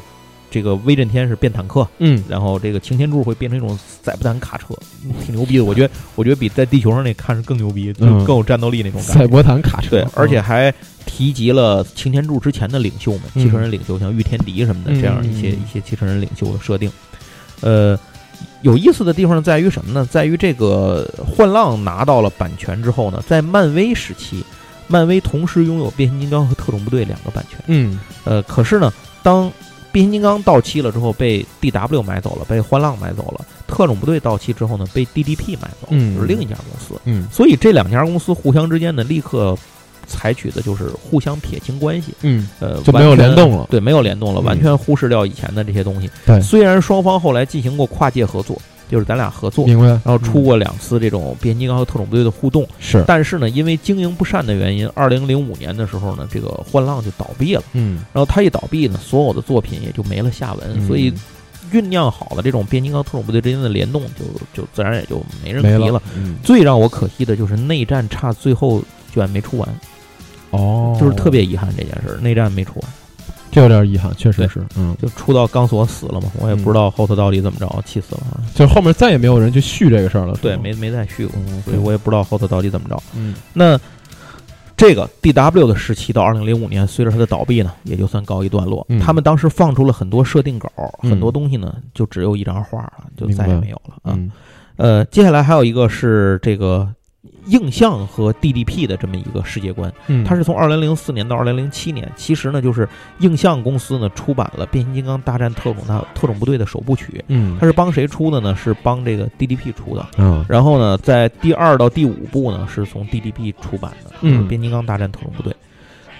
[0.54, 4.66] 这个威震天是变坦克，嗯，然后这个擎天柱会变成一种塞伯坦卡车，
[5.26, 5.64] 挺牛逼的。
[5.64, 9.14] 我觉得，我觉得比在地球上那看是更牛逼，就嗯更有战斗力那种感觉。
[9.14, 10.72] 赛博坦卡车，对，而且还
[11.06, 16.88] 提及了擎天柱之前的领袖们，嗯汽车人领袖，像御天敌什么的，嗯这样一些嗯一些汽车人领袖的设定。
[17.60, 17.98] 呃，
[18.62, 20.06] 有意思的地方在于什么呢？
[20.08, 24.44] 在于这个幻浪拿到了版权之后呢，在漫威时期，
[24.86, 27.58] 漫威同时拥有变形金刚和特种部队两个版权。
[27.66, 28.92] 嗯呃，可是呢，
[29.22, 29.50] 当
[29.94, 37.00] 变形金刚到期了之后，被 DW 买走了，被欢浪买走了；特种部队到期之后呢，被 DDP 买走就是另一家公司。
[37.04, 37.28] 嗯。
[37.30, 39.56] 所以这两家公司互相之间呢，立刻
[40.08, 43.68] 采取的就是互相撇清关系，嗯，呃，就没有联动了。
[43.70, 44.44] 对，没有联动了，嗯。
[44.44, 46.10] 完全忽视掉以前的这些东西。
[46.26, 46.40] 对。
[46.40, 49.86] 虽然双方后来进行过跨界合作，就是咱俩合作，明白。
[49.86, 57.62] 然后出嗯过两次这种变形金刚和特种部队的互动，是，但是呢，因为经营不善的原因，二零零五年的时候呢，这个幻浪就倒闭了。
[57.72, 60.86] 嗯，然后它一倒闭呢，所有的作品也就没了下文，嗯。
[60.86, 61.12] 所以
[61.72, 66.00] 酝酿好了这种变形金刚、特种部队之间的联动就，就自然也就没人提了。
[66.14, 68.80] 嗯，最让我可惜的就是内战差最后
[69.12, 69.68] 居然没出完，
[70.50, 72.92] 哦，就是特别遗憾这件事儿，内战没出完，
[73.54, 78.42] 这有点遗憾，确实对是，嗯，就出到钢索死了嘛，我也不知道后头到底怎么着，气死了啊！
[78.52, 83.00] 就是后面再也没有人去续这个事儿了，对，没没再续过，嗯所以我也不知道后头到底怎么着。
[83.14, 83.78] 嗯那
[84.76, 88.84] 这个 D W 的时期到二零零五年，随着它的倒闭呢，也就算告一段落。
[88.88, 90.68] 嗯他们当时放出了很多设定稿，
[91.02, 94.14] 嗯很多东西呢就只有一张画了，就再也没有了啊。
[94.16, 94.30] 嗯
[94.76, 96.88] 呃，接下来还有一个是这个
[97.46, 102.88] 映像和 D D P 的这么一个世界观，嗯，它是从二零零四年到二零零七年，其实呢就是
[103.18, 107.22] 映像公司呢出版了《变形金刚大战特种大特种部队》的首部曲。
[107.28, 108.54] 嗯它是帮谁出的呢？
[108.56, 110.06] 是帮这个 DDP 出的。
[110.18, 115.52] 嗯然后呢，在第二到第五部呢，是从 DDP 出版的，就是嗯《变形金刚大战特种部队》。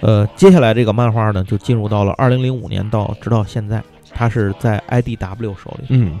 [0.01, 3.81] 呃，接下来这个漫画呢，就进入到了二零零五年到直到现在，
[4.13, 5.85] 它是在 IDW 手里。
[5.89, 6.19] 嗯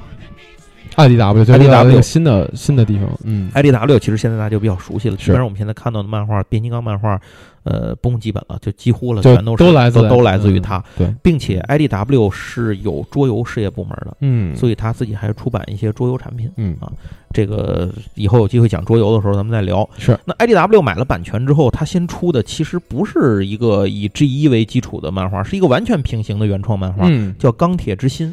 [0.95, 3.51] ，IDW 就是那个新的新的地方，嗯。
[3.53, 7.19] IDW 其实现在大家就比较熟悉了，基是本上我们现在看到的漫画，变形金刚漫画，
[7.63, 16.49] 呃，不用基本了，就几乎了，全都是都来自都都来自于嗯它，对，并且 IDW 是有桌游事业部门的，嗯，所以他自己还出版一些桌游产品。
[16.57, 16.75] 嗯。
[16.79, 16.91] 啊。
[17.33, 19.87] 这个以后有机会讲桌游的时候咱们再聊。
[19.97, 20.17] 是。
[20.23, 28.29] 那 IDW 买了版权之后，他先出的其实不是一个以 G 一为基础的漫画，是一个完全平行的原创漫画，嗯，叫《钢铁之心》。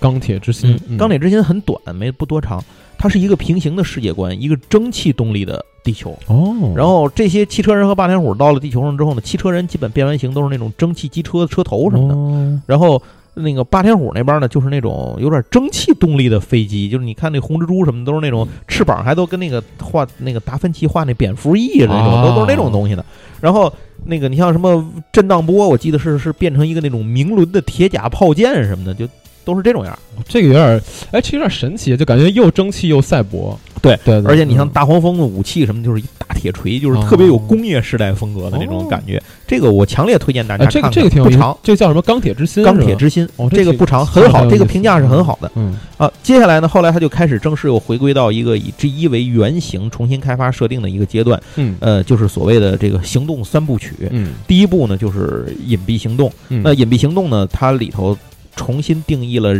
[0.00, 2.62] 钢铁之心，嗯钢铁之心很短，没不多长，
[2.98, 6.16] 它是一个平行的世界观，一个蒸汽动力的地球。
[6.26, 12.60] 哦，然后这些汽车人和霸天虎到了地球上之后呢，汽车人基本变完形都是那种蒸汽机车车头什么的，哦。
[12.66, 13.02] 然后
[13.34, 23.04] 那个霸天虎那边呢，就是那种有点蒸汽动力的飞机，就是你看那红蜘蛛什么都是那种翅膀还都跟那个画那个达芬奇画那蝙蝠翼似的那种，都都是那种东西的。
[23.40, 23.72] 然后
[24.04, 24.82] 那个你像什么
[25.12, 29.06] 震荡波，我记得是是变成一个那种明轮的铁甲炮舰什么的，就
[29.46, 29.98] 都是这种样。
[30.26, 30.82] 这个有点，
[31.12, 39.22] 哎，这有点神奇，就感觉又蒸汽又赛博，对对，对而且你像嗯大黄蜂的武器什么，就是一大铁锤，就是特别有工业时代风格的那种感觉。
[39.46, 41.10] 这个我强烈推荐大家哎，这个看看。
[41.10, 42.64] 这个不长，，这个叫什么钢铁之心？
[42.64, 45.50] 钢铁之心，哦，这个不长，很好，这个评价是很好的。
[45.54, 53.92] 嗯啊，接下来呢，后来他就开始正式又回归到一个以 G 一为原型重新开发设定的一个阶段，嗯呃，就是所谓的这个行动三部曲。
[54.10, 58.16] 嗯第一部呢就是隐蔽行动，嗯，那隐蔽行动呢，它里头
[58.56, 59.54] 重新定义了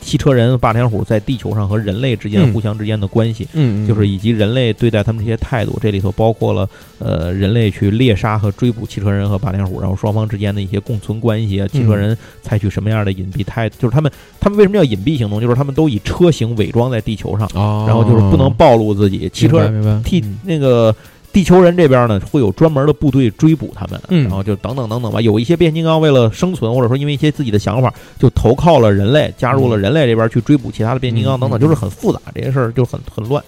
[0.00, 2.52] 汽车人、霸天虎在地球上和人类之间嗯。
[2.52, 3.46] 互相之间的关系。
[3.52, 19.28] 嗯，嗯就是以及人类对待他们这些态度，这里头包括了呃人类去猎杀和追捕汽车人和霸天虎，然后双方之间的一些共存关系啊，汽车人采取什么样的隐蔽态，就是他们他们为什么叫隐蔽行动，就是他们都以车型伪装在地球上，哦，然后就是不能暴露自己。
[19.28, 20.38] 汽车人替嗯。
[20.44, 20.94] 那个
[21.32, 25.20] 地球人这边呢，会有专门的部队追捕他们，嗯然后就等等等等吧。
[25.20, 33.42] 有一些变形金刚为了生存，或者说因为一些自己的想法，就投靠了人类，加入了人类这边去追捕其他的变形金刚嗯等等，嗯就是很复杂，这些事儿就很很乱。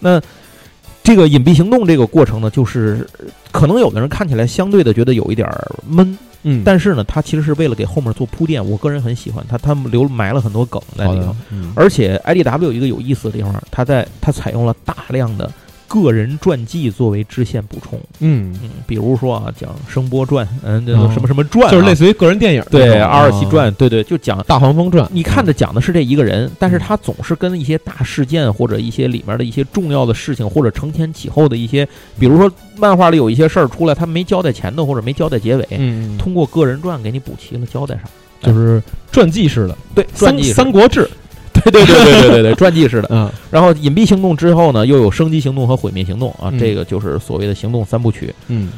[0.00, 0.20] 那
[1.04, 3.06] 这个隐蔽行动这个过程呢，就是
[3.52, 8.68] 可能有的人看起来相对的觉得有一点儿闷，嗯，但是呢，它其实是为了给后面做铺垫。
[8.68, 15.48] 我个人很喜欢它，他们留埋了很多梗在里头。，嗯而且 IDW 有一个有意思的地方，它在它采用了大量的
[15.88, 17.98] 个人传记作为支线补充。
[18.20, 21.06] 嗯，嗯，比如说啊，讲声波传，嗯，这哦。
[21.06, 24.42] 个什么什么传啊、就是类似于个人电影，对阿尔奇啊传，对对，就讲。
[24.46, 31.86] 大黄蜂传，你看的讲的是这一个人，但嗯是他总是跟一些大事件或者一些里面的一些重要的事情，或者承前启后的一些，
[32.18, 35.66] 比如说漫画里有一些事儿出来，他没交代前头或者没交代结尾，
[36.18, 38.04] 通过个人传给你补齐了，交代上。
[38.42, 41.08] 就是传记式的，对，三国志，
[41.70, 43.08] 对对对对对对对， 传记式的。
[43.10, 48.34] 嗯然后隐蔽行动之后呢，又有升级行动和毁灭行动啊，嗯这个就是所谓的行动三部曲。
[48.48, 48.70] 嗯，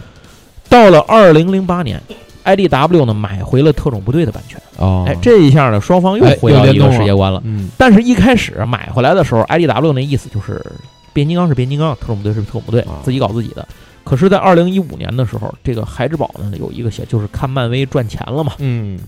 [0.69, 2.01] 到了二零零八年
[2.45, 7.41] ，IDW 呢买回了特种部队的版权，哦，哎，这一下呢，双方又哎回到一个世界观了。
[7.45, 10.65] 嗯但是，一开始买回来的时候，IDW 那意思就是，
[11.13, 13.67] 变形金刚是变形金刚，特种部队是特种部队啊，自己搞自己的。
[14.05, 18.53] 可是，在二零一五年的时候，这个孩之宝呢有一个小，就是看漫威赚钱了嘛。
[18.59, 18.99] 嗯，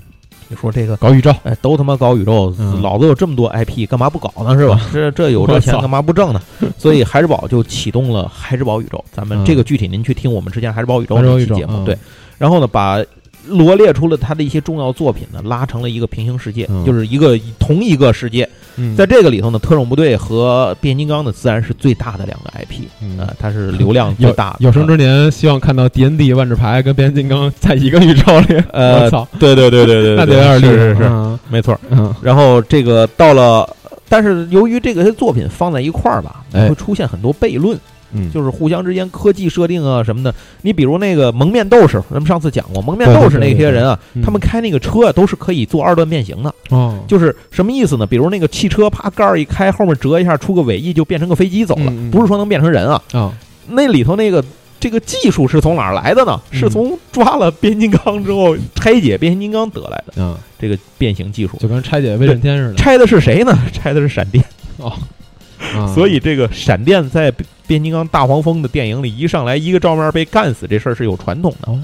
[0.51, 4.59] 你说这个，搞宇宙，哎，都他妈搞宇宙，嗯老子有这么多 IP，干嘛不搞呢？
[4.59, 4.81] 是吧？
[4.93, 6.43] 这这有这钱干嘛不挣呢？
[6.77, 9.03] 所以孩之宝就启动了孩之宝宇宙。
[9.13, 11.97] 咱们嗯这个具体您去听我们之前孩之宝宇宙那期节目，嗯对。
[12.37, 12.99] 然后呢，把
[13.47, 16.85] 罗列出了他的一些重要作品呢，拉成了一个平行世界，嗯。
[16.85, 18.49] 就是一个同一个世界。
[18.77, 18.95] 嗯。
[18.97, 23.19] 在这个里头呢，特种部队和变形金刚呢，自然是最大的两个 IP，嗯。
[23.19, 24.57] 呃，它是流量最有大的。
[24.61, 31.39] 有生之年希望看到 D N D 万智牌跟变形金刚在一个宇宙里，呃 我操，对对对对对，那得有点厉害，是是是，嗯。
[31.49, 31.79] 没错。
[31.91, 32.15] 嗯。
[32.23, 33.69] 然后这个到了，
[34.09, 36.69] 但是由于这个些作品放在一块儿吧，哎。
[36.69, 37.79] 会出现很多悖论，
[38.13, 40.35] 嗯，就是互相之间科技设定啊什么的。
[40.63, 46.55] 你比如那个蒙面斗士，咱们上次讲过，蒙面斗士那些人啊，嗯他们开那个车啊，都是可以做二段变形的。
[46.71, 48.07] 哦，就是什么意思呢？
[48.07, 53.03] 比如那个汽车啪盖儿一开，后面折一下出个尾翼，就变成个飞机走了，不是说能变成人啊。
[53.13, 53.33] 啊，
[53.69, 54.45] 那里头那个
[54.79, 56.41] 这个技术是从哪儿来的呢？
[56.53, 61.57] 嗯是从抓了变形金刚之后拆解变形金刚得来的嗯，这个变形技术。
[61.59, 63.57] 就跟拆解威震天似的，拆的是谁呢？
[63.73, 64.45] 拆的是闪电。
[64.79, 64.93] 哦，
[65.75, 67.33] 啊所以这个闪电在
[67.71, 71.71] 变形金刚大黄蜂的电影里一上来一个照面被干死这事儿是有传统的。
[71.71, 71.79] 哦，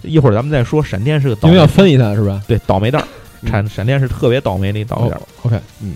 [0.00, 2.40] 一会儿咱们再说，闪电是个倒霉因为要分一下是吧？
[2.48, 3.08] 对倒霉蛋儿，
[3.42, 5.20] 嗯闪闪电是特别倒霉的一倒霉蛋儿。
[5.20, 5.94] 哦，OK，嗯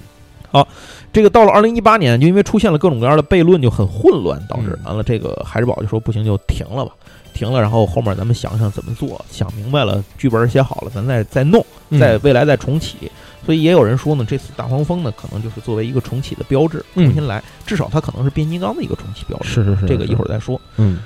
[0.53, 0.69] 好
[1.11, 6.93] 这个到了二零一八年，就因为出现了各种各样的悖论，就很混乱，导致嗯完了这个海之宝就说不行就停了吧，
[7.33, 13.11] 停了，然后后面咱们想想怎么做，想明白了，剧本写好了，咱再再弄，嗯在未来再重启。
[13.45, 19.49] 所以也有人说呢，这次大黄蜂呢，可能就是作为一个重启的标志，嗯重新来，至少它可能是变形金刚的一个重启标志。
[19.49, 20.61] 是是是，这个一会儿，再说。
[20.77, 20.99] 嗯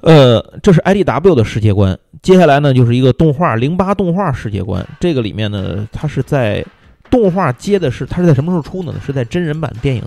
[0.00, 4.86] 呃，这是 IDW 的世界观，接下来呢就是一个动画零八动画世界观。
[5.00, 6.62] 这个里面呢，它是在
[7.08, 9.00] 动画接的是它是在什么时候出的呢？
[9.04, 10.02] 是在真人版电影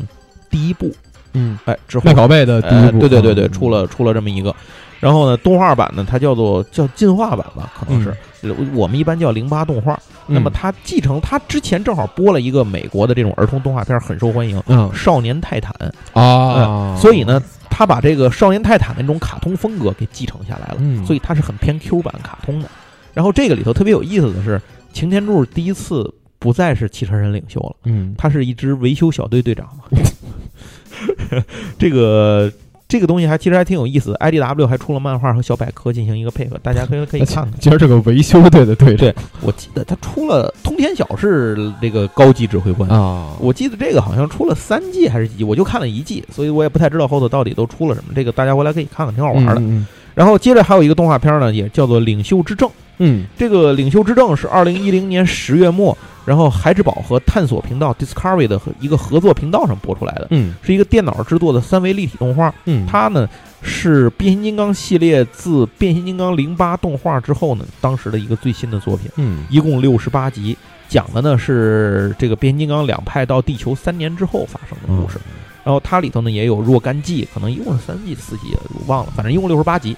[0.52, 0.92] 第一部，
[1.34, 4.56] 嗯，哎之后麦拷贝的第一呃，部，对对对对，嗯出了出了这么一个。
[5.00, 10.00] 然后呢，动画版呢，它叫做叫进化版吧，可能是、呃我们一般叫零八动画。
[10.30, 15.74] 那么嗯它继承它之前正好播了一个美国的这种儿童动画片，很受欢迎，嗯《少年泰坦》。
[16.20, 22.70] 啊，所以呢，他把这个少年泰坦的那种卡通风格给继承下来了，嗯所以它是很偏 Q 版卡通的。
[23.14, 24.62] 然后这个里头特别有意思的是，
[24.94, 29.86] 擎天柱第一次不再是汽车人领袖了，嗯他是一支维修小队队长嘛。
[31.80, 32.52] 这个
[32.88, 37.52] 这个东西还其实还挺有意思的，IDW 还出了漫画和小百科进行一个配合，大家可以可以看看。
[37.60, 42.90] 今儿是个维修队的队长对我记得他出了通天晓是这个高级指挥官。
[42.90, 48.14] 啊，我记得这个好像出了三季还是几季，我就看了一季，所以我也不太知道后头到底都出了什么。
[48.16, 49.56] 这个大家回来可以看看，挺好玩的。
[49.58, 49.86] 嗯
[50.16, 52.68] 然后接着还有一个动画片呢，也叫做《领袖之证》。
[53.00, 62.54] 嗯这个《领袖之证》是二零一零年十月末，然后孩之宝和探索频道 Discovery 的一个合作频道上播出来的，嗯是一个电脑制作的三维立体动画。
[62.66, 63.28] 嗯，它呢
[63.62, 70.58] 是变形金刚系列自变形金刚零八动画之后呢，当时的一个最新的作品，嗯一共六十八集，
[70.90, 75.20] 讲的呢是这个变形金刚两派到地球三年之后发生的故事。
[75.64, 79.96] 然后它里头呢也有若干季，可能一共是三季四季，我忘了，反正一共六十八集。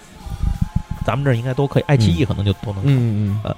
[1.09, 2.93] 咱们这儿应该都可以，爱奇艺可能就都能看。
[2.93, 3.55] 嗯嗯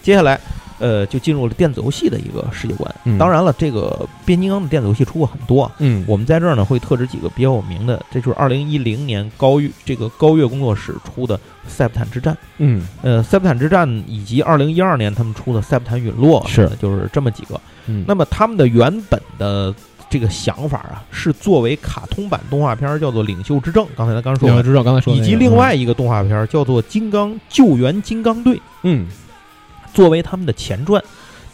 [0.00, 0.38] 接下来，
[0.78, 2.94] 呃，就进入了电子游戏的一个世界观。
[3.04, 11.36] 嗯当然了，这个变形金刚的电子游戏出过很多啊，嗯，我们在这儿呢会特指几个比较有名的，这就是二零一零年高月这个高月工作室出的
[11.66, 12.32] 《塞普坦之战》。
[12.58, 17.60] 嗯呃，《塞普坦之战》以及二零一二年他们出的《塞普坦陨落》，是就是这么几个。
[17.86, 19.72] 嗯，那么他们的原本的
[20.12, 29.06] 这个想法啊，是作为卡通版动画片儿叫做《领袖之证》，刚才咱刚说领袖之证刚才说的以及另外一个动画片儿叫做《金刚救援金刚队》，嗯。
[29.94, 31.02] 作为他们的前传。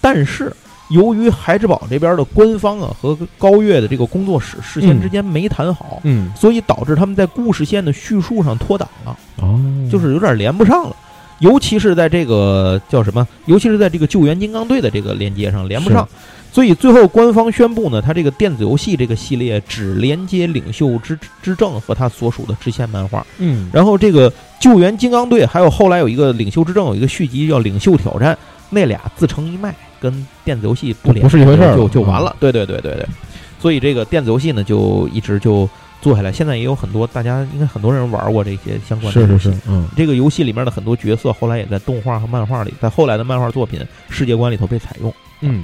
[0.00, 0.52] 但是
[0.90, 6.32] 由于孩之宝这边的官方啊和高月的这个工作室事先之间没谈好，嗯。
[6.34, 10.96] 所以导致他们在故事线的叙述上脱档了，哦，就是有点连不上了。
[11.40, 16.09] 尤其是在这个叫什么，尤其是在这个救援金刚队的这个连接上连不上，
[16.51, 23.70] 所以最后官方宣布呢，它这个电子游戏这个系列只连接领袖之之证和他所属的支线漫画，嗯。
[23.72, 28.36] 然后这个救援金刚队还有后来有一个领袖之证有一个续集叫领袖挑战，
[28.70, 31.76] 那俩自成一脉，跟电子游戏不连不是一回事儿。
[31.76, 32.34] 就就完了。
[32.40, 33.07] 对对对对对，
[33.61, 35.68] 所以这个电子游戏呢就一直就
[36.01, 39.44] 做下来，现在也有很多大家应该很多人玩过这些相关的游戏。
[39.44, 39.86] 是是是，嗯。
[39.96, 45.12] 这个游戏里面的很多角色后来也在动画和漫画里，在后来的漫画作品世界观里头被采用。
[45.40, 45.62] 嗯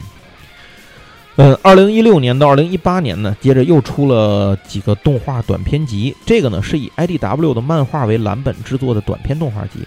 [1.36, 6.14] 嗯，二零一六年到二零一八年呢，接着又出了几个动画短片集。
[6.24, 9.80] 这个呢是以 IDW 的漫画为蓝本制作的短片动画集。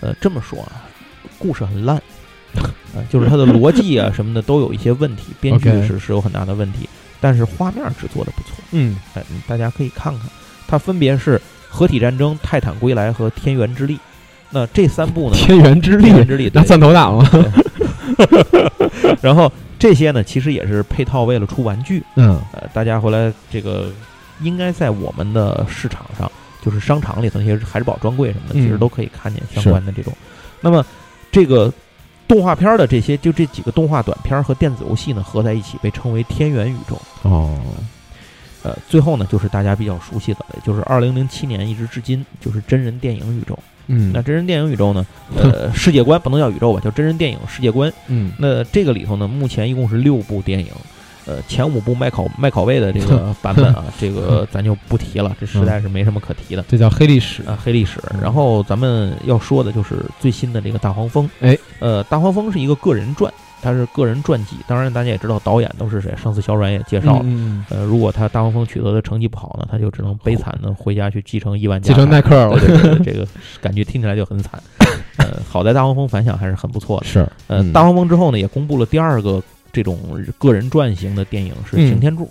[0.00, 0.86] 呃，这么说啊，
[1.38, 2.00] 故事很烂，
[2.94, 6.88] 呃，就是它的逻辑啊什么的都有一些问题，编剧是是有很大的问题，
[7.20, 8.50] 但是画面制作的不错。
[8.70, 10.28] 嗯哎，嗯大家可以看看，
[10.68, 11.36] 它分别是
[11.68, 13.94] 《合体战争》《泰坦归来》和《天元之力》。
[14.50, 15.36] 那这三部呢？
[15.36, 17.28] 天元之力天元之力，拿对钻头打吗？
[19.22, 19.50] 然后
[19.82, 22.00] 这些呢，其实也是配套为了出玩具。
[22.14, 23.90] 嗯呃，大家回来这个
[24.40, 26.30] 应该在我们的市场上，
[26.64, 30.12] 就是商场里头那些海之宝专柜什么的，嗯其实都可以看见相关的这种。
[30.60, 30.86] 那么
[31.32, 31.72] 这个
[32.28, 36.96] 动画片的这些，就这几个动画短片和电子游戏呢合在一起，被称为天元宇宙。
[37.22, 37.58] 哦，
[38.62, 43.58] 呃，最后呢，就是大家比较熟悉的，就是二零零七年一直至今，就是真人电影宇宙。
[43.86, 45.06] 嗯，那真人电影宇宙呢？
[45.36, 47.92] 呃，世界观不能叫宇宙吧，叫真人电影世界观。
[48.06, 50.68] 嗯，那这个里头呢，目前一共是六部电影。
[51.24, 56.64] 呃，前五部卖考麦考贝的这个 版本啊，这个咱就不提了，这实在是没什么可提的。
[56.68, 58.00] 这叫黑历史啊，黑历史。
[58.20, 61.30] 然后咱们要说的就是最新的这个大黄蜂。
[61.40, 63.32] 哎，呃，大黄蜂是一个个人传。
[63.62, 66.12] 他是个人传记，当然大家也知道导演都是谁。
[66.20, 67.26] 上次小阮也介绍了，
[67.70, 72.58] 呃，如果他大黄蜂取得的成绩不好呢，他就只能悲惨的回家去继承亿万家，继承耐克了。
[73.04, 73.26] 这个
[73.60, 74.60] 感觉听起来就很惨。
[75.18, 77.06] 呃， 好在大黄蜂反响还是很不错的。
[77.06, 79.40] 是，呃，大黄蜂之后呢，也公布了第二个
[79.72, 79.98] 这种
[80.38, 82.28] 个人传型的电影是《擎天柱》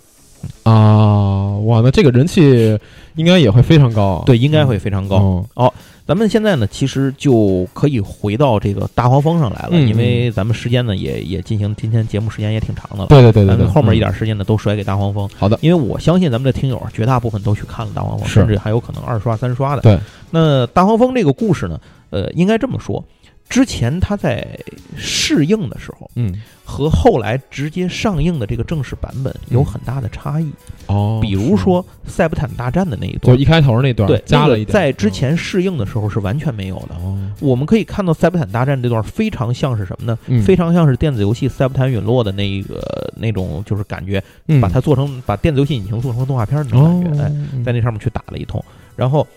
[0.70, 2.78] 啊，哇，那这个人气
[3.16, 4.24] 应该也会非常高。
[4.26, 5.46] 对，应该会非常高。
[5.54, 5.74] 哦。
[6.08, 13.08] 咱们现在呢，其实就可以回到这个大黄蜂上来了，因为咱们时间呢也也进行今天节目时间也挺长的了。
[13.08, 15.30] 对对对对对，后面一点时间呢都甩给大黄蜂。
[15.38, 19.82] 好的，因为我相信咱们的听友绝大部分都去看了大黄蜂，甚至还有可能二刷三刷的。
[19.82, 19.98] 对，
[20.32, 21.80] 那大黄蜂这个故事呢，
[22.10, 23.04] 呃，应该这么说。
[23.52, 24.48] 之前他在
[24.96, 30.50] 试映的时候，嗯，和后来直接上映的这个正式版本有很大的差异
[30.88, 31.20] 哦。
[31.22, 36.96] 比如说塞伯坦大战的那一段，就一开头那段，对，加了一点，在之前试映的时候是完全没有的。
[37.42, 40.18] 我们可以看到塞伯坦大战这段非常像是什么呢？
[40.46, 44.24] 非常像是电子游戏《塞伯坦陨落》的那个那种，就是感觉
[44.62, 47.32] 把它做成把电子游戏引擎做成动画片那种感觉，哎，
[47.66, 48.64] 在那上面去打了一通。
[48.96, 49.28] 然后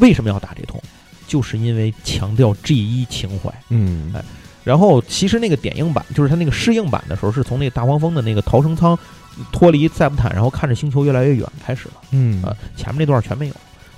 [0.00, 0.78] 为什么要打这通？
[1.28, 4.24] 就是因为强调 G 一情怀，嗯，哎，
[4.64, 8.98] 然后其实那个点映版，就是它那个试映版的时候，是从那个大黄蜂的那个逃生舱
[9.52, 13.54] 脱离塞布坦，然后看着星球越来越远开始了，嗯，啊，前面那段全没有，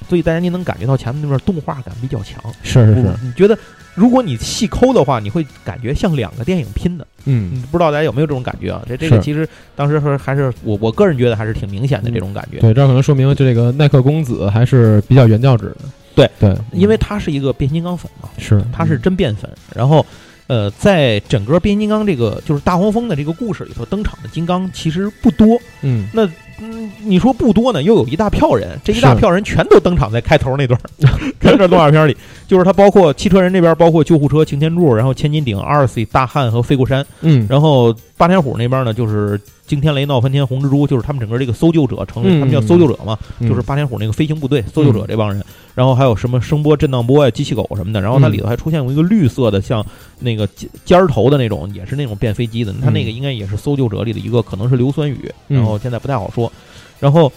[0.09, 3.57] 所以大家您能感觉到前面那段动画感比较强，是是是，你觉得
[3.95, 8.83] 如果你细抠的话，你会感觉像两个电影拼的，嗯，不知道大家有没有这种感觉啊？
[8.87, 15.77] 这这个其实当时说还是我我个人觉得还是挺明显的这种感觉，对，这可能说明这个耐克公子还是比较原教旨的。
[16.21, 19.51] 对对，因为他是一个变形金刚粉嘛，是他是真变粉。
[19.75, 20.05] 然后，
[20.47, 25.59] 呃，在整个变形金刚这个就是大黄蜂的这个故事里头，登场的金刚其实不多。
[25.83, 26.27] 嗯，那
[26.63, 30.79] 嗯，你说不多呢，又有一大票人，这一大票人全都登场在开头那段，
[31.41, 32.17] 开这动画片里，
[32.47, 37.07] 就是他包括汽车人这边，包括救护车、擎天柱，然后千斤顶、阿尔 C、大汉和飞过山。
[37.23, 39.41] 嗯，然后霸天虎那边呢，就是。
[39.71, 45.41] 惊天雷闹翻天，红蜘蛛就是他们整个这个搜救者成立，他们叫搜救者嘛，就是霸天虎那个飞行部队，搜救者这帮人。
[45.77, 48.01] 然后还有什么声波、震荡波呀、机器狗什么的。
[48.01, 49.87] 然后它里头还出现过一个绿色的，像
[50.19, 50.45] 那个
[50.85, 52.75] 尖儿头的那种，也是那种变飞机的。
[52.83, 55.33] 它那个应该也是搜救者里的一个，可能是硫酸雨。
[55.47, 56.53] 然后现在不太好说。
[56.99, 57.33] 然后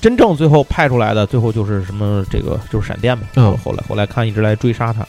[0.00, 3.24] 真正最后派出来的，最后就是什么这个就是闪电嘛。
[3.64, 5.06] 后来后来看一直来追杀他，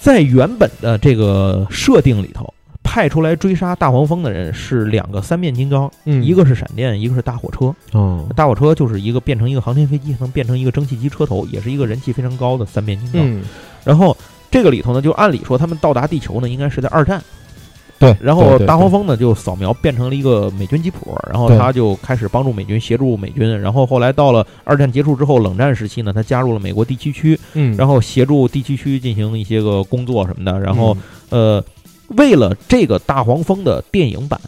[0.00, 2.52] 在原本的这个设定里头。
[2.90, 7.72] 派出来追杀大黄蜂的人是两个三面金刚，一个是闪电，一个是大火车。
[7.96, 13.42] 哦，大火车就是一个变成一个航天飞机，能变成一个蒸汽机车头，也是一个人气非常高的三面金刚。
[13.84, 14.16] 然后
[14.50, 17.22] 这个里头呢，就按理说他们到达地球呢，应该是在二战。
[18.00, 23.60] 对，然后大黄蜂呢就扫描变成了一个美军吉普，然后他就开始帮助美军，协助美军。
[23.60, 30.58] 然后后来到了二战结束之后，冷战时期呢，他加入了美国第七区，嗯，然后协助第七区进行一些个工作什么的。
[30.58, 30.96] 然后
[31.28, 31.64] 呃。
[32.16, 34.40] 为了这个大黄蜂的电影版，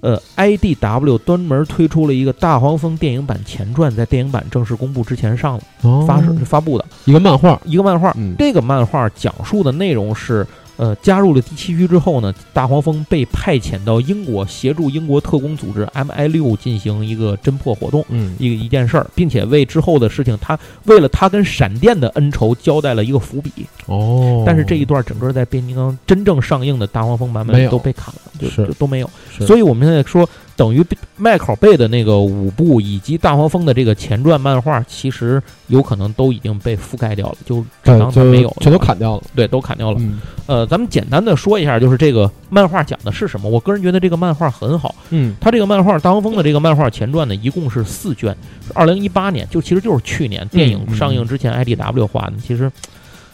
[0.00, 8.14] 呃，IDW 专门推出了一个大黄蜂电影版前传，在电影版正式公布之前上了，发是发布的一个漫画，一个漫画。
[8.38, 10.46] 这个漫画讲述的内容是。
[10.82, 23.52] 呃，加入了第七区之后呢，大黄蜂被派遣到英国协助英国特工组织 MI 六进行一个侦破活动，嗯，一个一件事儿，并且为之后的事情，他为了他跟闪电的恩仇交代了一个伏笔。
[23.86, 29.08] 哦，但是这一段整个在变形金刚真正上映的大黄蜂版本都被砍了，就都没有。
[29.46, 30.28] 所以我们现在说。
[30.54, 30.84] 等于
[31.16, 39.22] 麦考贝的那个五部以及大黄蜂的这个前传漫画，其实有可能都已经被覆盖掉了，就只当它没有，全都砍掉了。
[39.34, 40.00] 对，都砍掉了。
[40.46, 43.48] 呃，咱们简单的说一下，就是这个漫画讲的是什么？
[43.48, 44.94] 我个人觉得这个漫画很好。
[45.10, 48.36] 嗯，它这个漫画大黄蜂的这个漫画前传呢，一共是四卷，
[48.74, 52.34] 二零一八年，就其实就是去年电影上映之前，IDW 画的。
[52.42, 52.70] 其实，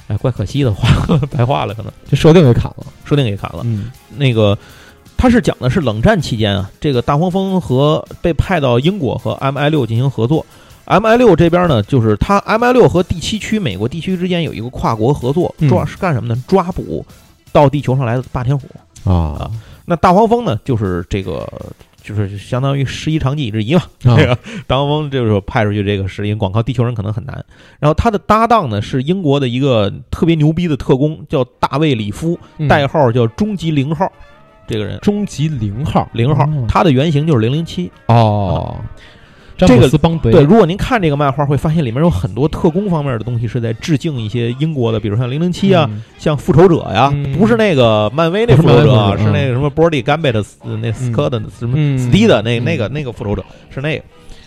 [0.07, 0.89] 哎，怪可惜的，画
[1.31, 3.63] 白画了，可能这设定给砍了，设定给砍了。
[3.65, 4.57] 嗯，那个。
[5.19, 10.47] 他是讲的是冷战期间啊，这个大黄蜂和被派到英国和 MI 六进行合作。
[10.87, 16.43] MI 六这边呢，就是他 MI 六和第七区美国地区之间有一个跨国合作，抓是干什么呢？
[16.47, 17.05] 抓捕
[17.53, 18.69] 到地球上来的霸天虎
[19.11, 19.51] 啊。
[19.85, 21.47] 那大黄蜂呢，就是这个
[22.01, 23.83] 就是相当于十一长技以制夷嘛。
[23.99, 27.45] 这个大黄蜂就是派出去这个是因光靠地球人可能很难。
[27.81, 32.39] 然后他的搭档呢是英国的一个特别牛逼的特工，叫大卫里夫，
[32.69, 34.11] 代号叫终极零号。
[34.69, 34.99] 这个人。
[35.01, 36.09] 终极零号。
[36.13, 37.91] 零号，他的原型就是零零七。
[38.07, 38.77] 哦。
[39.57, 39.89] 这个
[40.23, 50.47] 对，如果您看这个漫画，会发现里面有很多特工方面的东西是在致敬一些英国的，比如像零零七啊，像复仇者呀，不是那个漫威那复仇者，是那个什么 Brody Gambit
[50.81, 54.05] 那斯科的什么 Steve 的那那个那个复仇者是那个，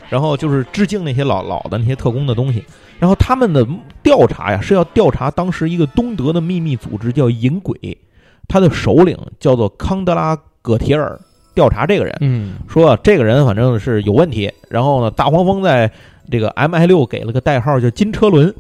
[0.08, 2.64] 然后就是致敬那些老老的那些特工的东西。
[2.98, 3.68] 然后他们的
[4.02, 7.76] 调查呀，是要调查当时一个东德的秘密组织叫银鬼，
[8.52, 11.18] 他的首领叫做康德拉葛提尔。
[11.54, 14.50] 调查这个人，嗯，说这个人反正是有问题。
[14.70, 15.92] 然后呢，大黄蜂在
[16.32, 18.56] 这个 M I 六给了个代号叫金车轮，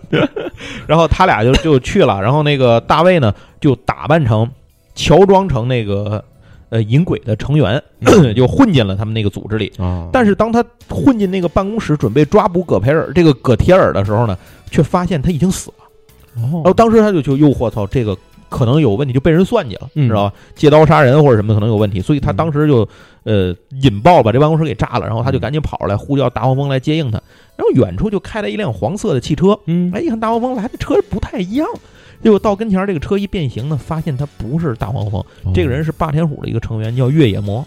[0.88, 2.18] 然后他俩就就去了。
[2.22, 4.50] 然后那个大卫呢，就打扮成
[4.94, 6.24] 乔装成那个
[6.70, 7.80] 呃银鬼的成员，
[8.34, 9.70] 就混进了他们那个组织里。
[10.10, 14.34] 但是当他混进那个办公室准备抓捕葛培尔这个葛铁尔的时候呢，
[14.70, 15.84] 却发现他已经死了。
[16.34, 18.16] 然后当时他就就又我操这个。
[18.48, 20.34] 可能有问题就被人算计了，知道吧？
[20.54, 22.88] 借刀杀人或者什么可能有问题，所以他当时就
[23.24, 27.20] 呃引爆把这办公室给炸了，然后他就赶紧跑出来呼叫大黄蜂来接应他，
[27.56, 31.66] 然后远处就开来一辆黄色的汽车，嗯，哎，一看大黄蜂来的车不太一样，
[32.22, 35.24] 结果到跟前这个车一变形呢，发现他不是大黄蜂，
[35.54, 37.66] 这个人是霸天虎的一个成员叫越野魔，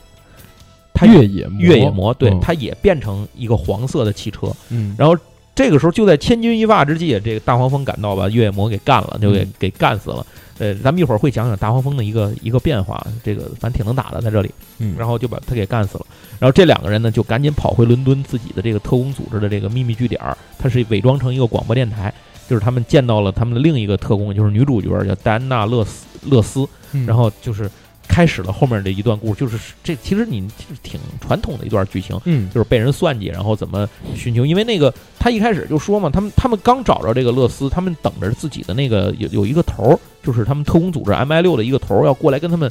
[0.94, 1.62] 他越野魔。
[1.62, 5.18] 越野魔，对，他也变成一个黄色的汽车，嗯，然后。
[5.54, 10.26] 这个时候就在千钧一发之际，这个大黄蜂赶到，把越野魔给干了，就给给干死了。
[10.62, 14.52] 呃，咱们一会儿会讲讲大黄蜂的一个一个变化，这个反正挺能打的在这里。
[14.78, 16.06] 嗯，然后就把他给干死了。
[16.40, 22.14] 然后这两个人呢，就赶紧跑回伦敦自己的这个特工组织的这个秘密据点儿，他是伪装成一个广播电台，
[22.48, 26.68] 就是他们见到了他们的另一个特工，就是女主角叫戴安娜·勒斯勒斯，
[27.08, 27.68] 然后就是。
[28.12, 30.46] 开始了后面的一段故事，就是这其实你
[30.84, 42.70] 挺传统的一段剧情，嗯，就是被人算计，然后怎么寻求，因为那个他一开始就说嘛，他们他们刚找着这个乐斯，他们等着自己的那个有有一个头儿，就是他们特工组织 M I 六的一个头儿要过来跟他们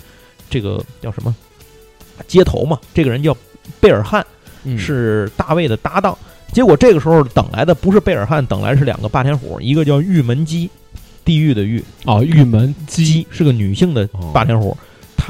[0.51, 1.35] 这个叫什么？
[2.29, 3.35] 接头嘛，这个人叫
[3.81, 4.23] 贝尔汉，
[4.77, 6.15] 是大卫的搭档，
[6.53, 10.69] 结果这个时候等来的不是贝尔汉，等来是两个霸天虎，一个叫玉门姬，
[11.25, 13.27] 地狱的狱啊，玉门姬。
[13.31, 14.77] 是个女性的霸天虎。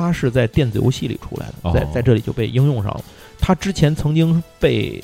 [0.00, 3.04] 他是在电子游戏里出来的，在在这里就被应用上了。
[3.38, 5.02] 他之前曾经被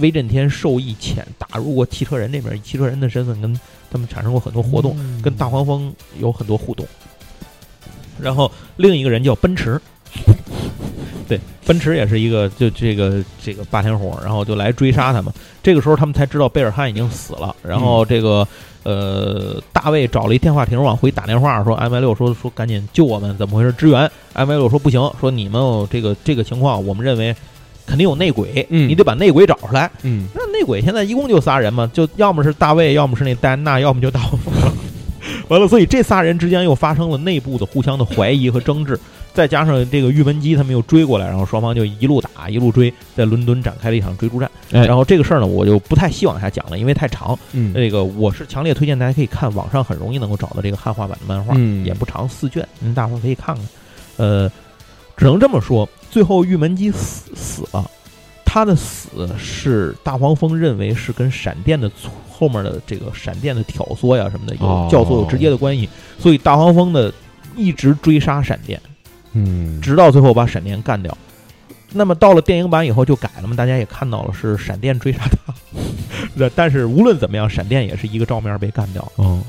[0.00, 3.58] 威震天授意潜打入过汽车人那边，以汽车人的身份跟
[3.90, 6.86] 他们产生过很多活动，跟大黄蜂有很多互动。
[8.20, 9.80] 然后另一个人叫奔驰，
[11.28, 15.32] 对，奔驰也是一个就这个这个霸天虎，然后就来追杀他们。
[15.62, 18.46] 这个时候他们才知道贝尔汉已经死了，然后这个。
[18.86, 23.72] 呃，大卫找了一电话亭往回打电话，说 M 六说说赶紧救我们，怎么回事？
[23.72, 24.08] 支援。
[24.34, 25.60] M 六说不行，说你们
[25.90, 27.34] 这个这个情况，我们认为
[27.84, 34.52] 肯定有内鬼，嗯，你得把内鬼找出来，嗯，那内鬼现在一共就仨人嘛，就要么是大卫，要么是那戴安娜，要么就大黄蜂。
[35.48, 38.96] 完了，所以这仨人之间又发生了内部的互相的怀疑和争执，
[39.36, 44.50] 再加上这个玉门机他们又追过来，然后双方就一路打一路追，在伦敦展开了一场追逐战。
[44.70, 47.38] 然后这个事儿呢，我就不太细往下讲了，因为太长。
[47.52, 53.64] 嗯，这个我是强烈推荐大家可以看网上很容易能够找到这个汉化版的漫画，也不长，四卷，您大伙儿可以看看。
[54.16, 54.50] 呃，
[55.16, 57.90] 只能这么说，最后玉门机死死了，
[58.44, 61.90] 他的死是大黄蜂认为是跟闪电的。
[62.38, 67.10] 后面的这个闪电的挑唆呀什么的，有教唆有直接的关系，所以大黄蜂的
[67.56, 68.78] 一直追杀闪电，
[69.36, 71.16] 嗯，直到最后把闪电干掉。
[71.92, 75.54] 那么到了电影版以后就改了嘛，大家也看到了是闪电追杀他。
[76.56, 79.12] 但是无论怎么样，闪电也是一个照面被干掉。
[79.18, 79.42] 嗯，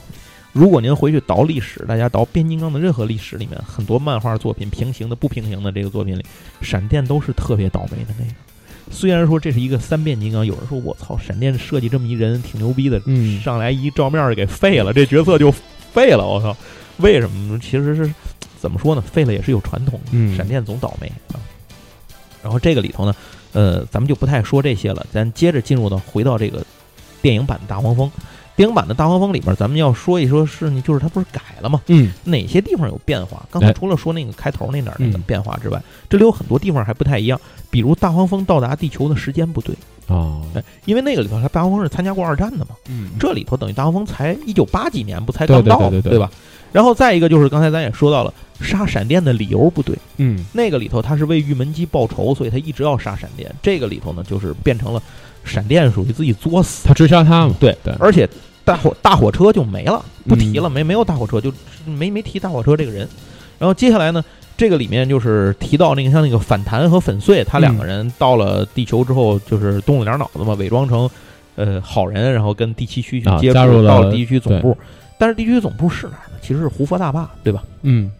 [0.54, 6.26] 如果您回去倒历史，大家倒变形金刚的任何历史里面，很多漫画作品平行的、不平行的这个作品里，
[6.62, 8.32] 闪电都是特别倒霉的那个。
[8.90, 15.52] 虽然说这是一个三变金刚，有人说我操，闪电设计这么一人挺牛逼的，嗯，上来一照面给废了，这角色就
[15.92, 16.56] 废了，我操，
[16.98, 17.60] 为什么？
[17.60, 18.14] 其实是
[18.60, 19.02] 怎么说呢？
[19.02, 20.00] 废了也是有传统，
[20.36, 21.40] 闪电总倒霉啊。
[22.44, 23.16] 然后这个里头呢，
[23.54, 26.66] 呃，咱们就不太说这些了，咱接着进入到回到这个
[27.22, 28.10] 电影版的大黄蜂。
[28.56, 31.80] 电影版的大黄蜂里边，咱们要说一说，是呢就是它不是改了吗？
[31.88, 33.46] 嗯，哪些地方有变化？
[33.52, 35.80] 刚才除了说那个开头那哪儿那个变化之外，
[36.10, 37.40] 这里有很多地方还不太一样。
[37.70, 39.76] 比如大黄蜂到达地球的时间不对
[40.08, 40.42] 啊，
[40.86, 42.70] 因为那个里头，它大黄蜂是参加过二战的嘛。
[42.90, 46.32] 嗯，这里头等于大黄蜂才一九八几年，不才刚到，对吧？
[46.72, 49.98] 然后再一个就是刚才咱也说到了，杀闪电的理由不对。
[50.18, 53.54] 嗯，那个里头他是为玉门机报仇，所以他一直要杀闪电。
[53.62, 55.02] 这个里头呢，就是变成了
[55.44, 57.56] 闪电属于自己作死，他追杀他嘛。
[57.60, 58.30] 对对，而且。
[58.68, 61.50] 大火大火车就没了，不提了，没没有大火车，就
[61.86, 63.08] 没没提大火车这个人。
[63.58, 64.22] 然后接下来呢，
[64.58, 71.10] 这个里面就是提到那个像那个反弹和粉碎，他两个人到了地球之后，就是动了点脑子嘛，伪装成
[71.56, 74.78] 呃好人，然后跟第七区去接触，到了第七区总部。
[75.18, 76.38] 但是第七区总部是哪儿呢？
[76.42, 77.64] 其实是胡佛大坝，对吧？
[77.84, 78.12] 嗯。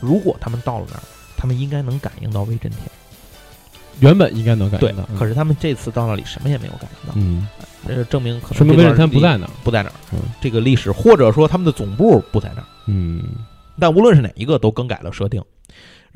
[0.00, 1.02] 如果他们到了那儿，
[1.36, 2.82] 他们应该能感应到威震天。
[4.00, 7.14] 原本应该能感应到，可是他们这次到那里什么也没有感应到。
[7.16, 7.48] 嗯，
[7.86, 9.94] 这证明可能说明威震天不在那儿，不在那儿。
[10.40, 12.66] 这个历史或者说他们的总部不在那儿。
[12.86, 13.24] 嗯，
[13.76, 15.42] 但无论是哪一个，都更改了设定。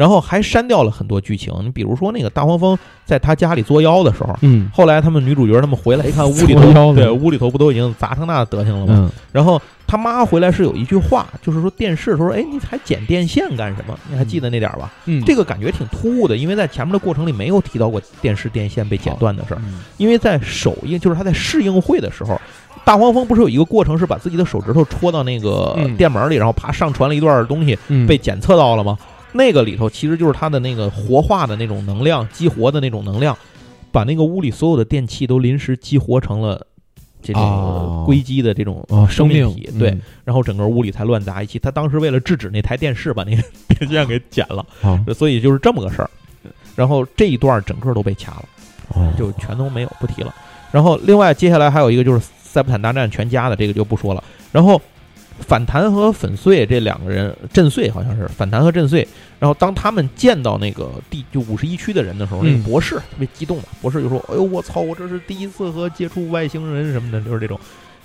[0.02, 9.08] 然后还删掉了很多剧情，你比如说那个大黄蜂在他家里作妖的时候，嗯，后来他们女主角他们回来一看，屋里头对屋里头不都已经砸成那德行了吗？
[9.30, 13.96] 然后他妈回来是有一句话，就是说电视说，哎，你还剪电线干什么？
[14.10, 14.92] 你还记得那点吧？
[15.04, 19.62] 嗯，这个感觉挺突兀的，因为在前面的过程里没有提到过电视电线被剪断的事儿。
[19.98, 22.40] 因为在首映，就是他在试映会的时候，
[22.84, 27.78] 大黄蜂不是有一个过程是把自己的手指头戳到那个电门里，然后啪上传了一段东西，
[28.08, 28.98] 被检测到了吗？
[29.32, 33.36] 那个里头其实就是它的那个活化的那种能量，激活的那种能量，
[33.90, 36.66] 把那个屋里所有的电器都临时激活成了
[37.22, 41.58] 这种硅基的这种生命体，对，然后整个屋里才乱砸一气。
[41.58, 44.66] 他当时为了制止那台电视，把那个 电线给剪了，
[45.14, 46.10] 所以就是这么个事儿。
[46.76, 50.34] 然后这一段整个都被掐了，就全都没有不提了。
[50.70, 54.22] 然后另外接下来还有一个就是塞伯坦大战全家的这个就不说了。
[54.52, 54.80] 然后。
[55.40, 59.06] 反弹和粉碎这两个人，震碎好像是反弹和震碎。
[59.38, 67.58] 然后当他们见到那个第就五十一区的人的时候，那个博士特别激动嘛，博士就说：“哎呦，我操，我这是第一次和接触外星人什么的，就是这种。”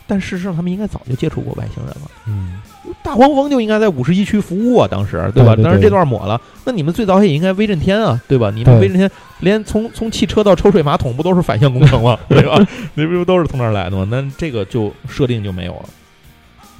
[0.09, 2.09] 但事实上，他们应该早就接触过外星人了。
[2.27, 2.61] 嗯，
[3.03, 5.53] 大黄蜂就应该在五十一区服务啊，当时对吧？
[5.61, 8.49] 当时这段抹了，那你们最早也应该威震天啊，对吧？
[8.49, 9.11] 你们威震天
[9.41, 12.17] 连从从汽车到抽水马桶不都是反向工程吗？
[12.29, 12.65] 对吧？
[12.95, 14.07] 那不都是从那儿来的吗？
[14.09, 15.89] 那这个就设定就没有了。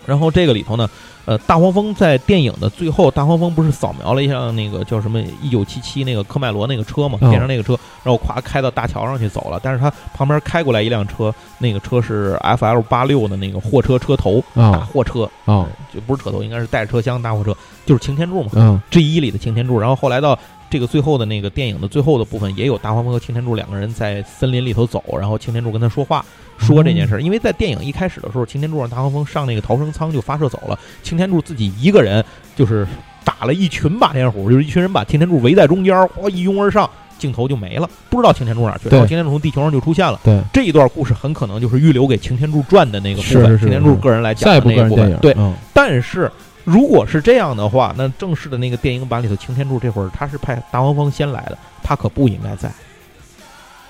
[0.07, 0.89] 然后这个里头呢，
[1.25, 9.59] 呃，大黄蜂在电影的最后，大黄蜂不是扫描了一下那个叫什么一九七七那个科迈罗那个车嘛，变成那个车，然后咵开到大桥上去走了。
[9.61, 17.53] 但是他旁边开过来一辆车，那个车是 F L 八六的那个货车车头，大货车啊，就不是车头，应该是带着车厢大货车，
[17.85, 19.77] 就是擎天柱嘛，嗯，G 一里的擎天柱。
[19.77, 20.39] 然后后来到
[20.70, 26.24] 这个最后的那个电影的最后的部分，也有大黄蜂和擎天柱两个人在森林里头走，然后擎天柱跟他说话。
[26.57, 32.88] 说这件事儿，因为在电影一开始的时候，擎天柱让大黄蜂上那个逃生舱就发射走了，擎天柱自己一个人就是
[33.24, 36.89] 打了一群霸天虎，就是一群人把擎天柱围在中间，哗一拥而上，
[37.20, 39.05] 镜头就没了，不知道擎天柱哪去了。
[39.07, 40.20] 擎天柱从地球上就出现了。
[40.24, 45.15] 对，这一段故事很可能就是预留给擎天柱传的那个部分，擎天柱个人来讲的那个部分。
[45.22, 45.38] 对，
[45.74, 46.32] 但是
[46.68, 52.70] 如果是这样的话，那正式的那个电影版里头，擎天柱这会儿他是派大黄蜂先来的，他可不应该在。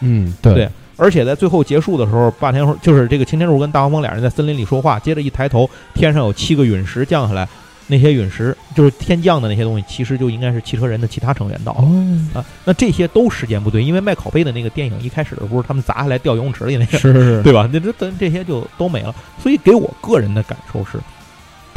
[0.02, 0.70] 嗯，对。
[0.96, 7.50] 而且在最后结束的时候，霸天虎就是这个擎天柱跟大黄蜂俩人在森林里说话，接着一抬头，天上有七个陨石降下来，
[7.88, 11.88] 那些陨石就是天降的那些东西，其实就应该是汽车人的其他成员到了
[12.36, 12.46] 啊。
[12.64, 17.68] 那这些都时间不对，因为卖拷贝的那个电影一开始的时候，他们砸下来掉游泳池里那个，是， 对吧？
[17.74, 19.16] 那这这这些就都没了。
[19.42, 21.00] 所以给我个人的感受是。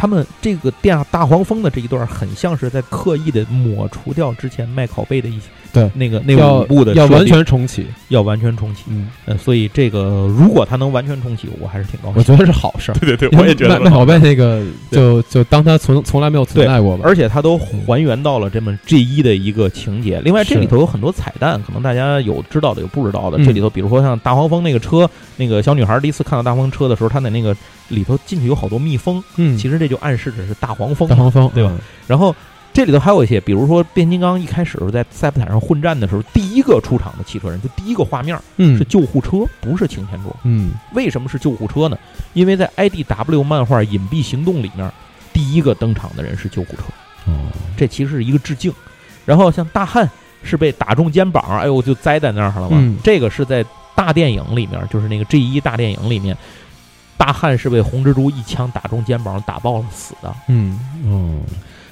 [0.01, 8.85] 他们这个大大黄蜂的这一段，很像是在刻意的抹除掉之前卖拷贝的一些对那个那五部的要完全重启，要完全重启。
[8.87, 12.15] 嗯，呃，所以这个如果他能完全重启，我还是挺高兴。
[12.17, 12.95] 我觉得是好事儿。
[12.95, 17.03] 对对对，我也觉得卖拷贝那个就就当他从从来没有存在过吧。
[17.05, 20.19] 而且他都还原到了这么 G 一的一个情节。
[20.25, 23.37] 另外，这里头有很多彩蛋，可能大家有知道的，有不知道的。
[23.45, 27.55] 这里头，比如说像大黄蜂那个车，那个小女孩第一次看到大黄蜂车的时候，她在那个。
[27.91, 31.72] 里头进去有好多蜜蜂，嗯，其实这就暗示着是大黄蜂，大黄蜂，对吧？
[32.07, 32.34] 然后
[32.72, 41.99] 这里头还有一些，比如说变形金刚一开始在赛博坦上混战的时候，第一个出场的汽车人，就第一个画面，嗯，是救护车，不是擎天柱，嗯，为什么是救护车呢？
[42.32, 44.91] 因为在 IDW 漫画《隐蔽行动》里面，
[45.32, 46.82] 第一个登场的人是救护车，
[47.26, 48.72] 哦，这其实是一个致敬。
[49.26, 50.09] 然后像大汉
[50.43, 52.97] 是被打中肩膀，哎呦，就栽在那儿了嘛。
[53.03, 53.64] 这个是在
[53.95, 56.36] 大电影里面，就是那个 G 一大电影里面。
[57.21, 60.35] 大汉是被红蜘蛛一枪打中肩膀打爆了死的。
[60.49, 61.43] 嗯嗯，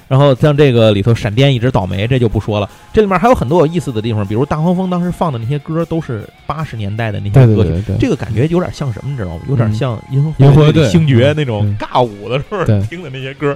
[0.07, 2.67] 然后像这个里头闪电一直倒霉，这就不说了。
[2.91, 9.41] 这里面还有很多有意思的地方，比如大黄蜂当时放的那些歌都是八十年代的那些歌曲，这个感觉有点像什么，你知道吗？
[9.47, 13.55] 有点像银河星爵那种尬舞的时候听的那些歌。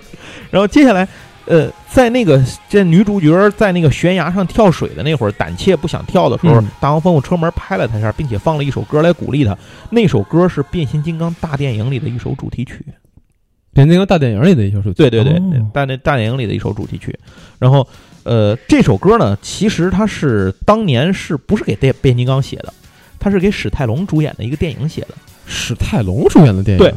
[0.52, 1.08] 然后接下来。
[1.46, 9.58] 呃，在那个这女主角在那个悬崖上跳水的那会儿，胆怯不想跳的时候，大黄蜂用车门拍了她一下，并且放了一首歌来鼓励她。
[9.90, 12.76] 那首歌是《变形金刚大电影》里的一首主题曲，
[13.74, 15.40] 《变形金刚大电影》里的一首主题对对对，
[15.74, 17.14] 大那大电影里的一首主题曲。
[17.60, 17.86] 然后，
[18.24, 22.74] 呃，这首歌呢，其实它是当年是不是给变变形金刚写的？
[23.20, 25.10] 它是给史泰龙主演的一个电影写的。
[25.46, 26.84] 史泰龙主演的电影？
[26.84, 26.94] 对。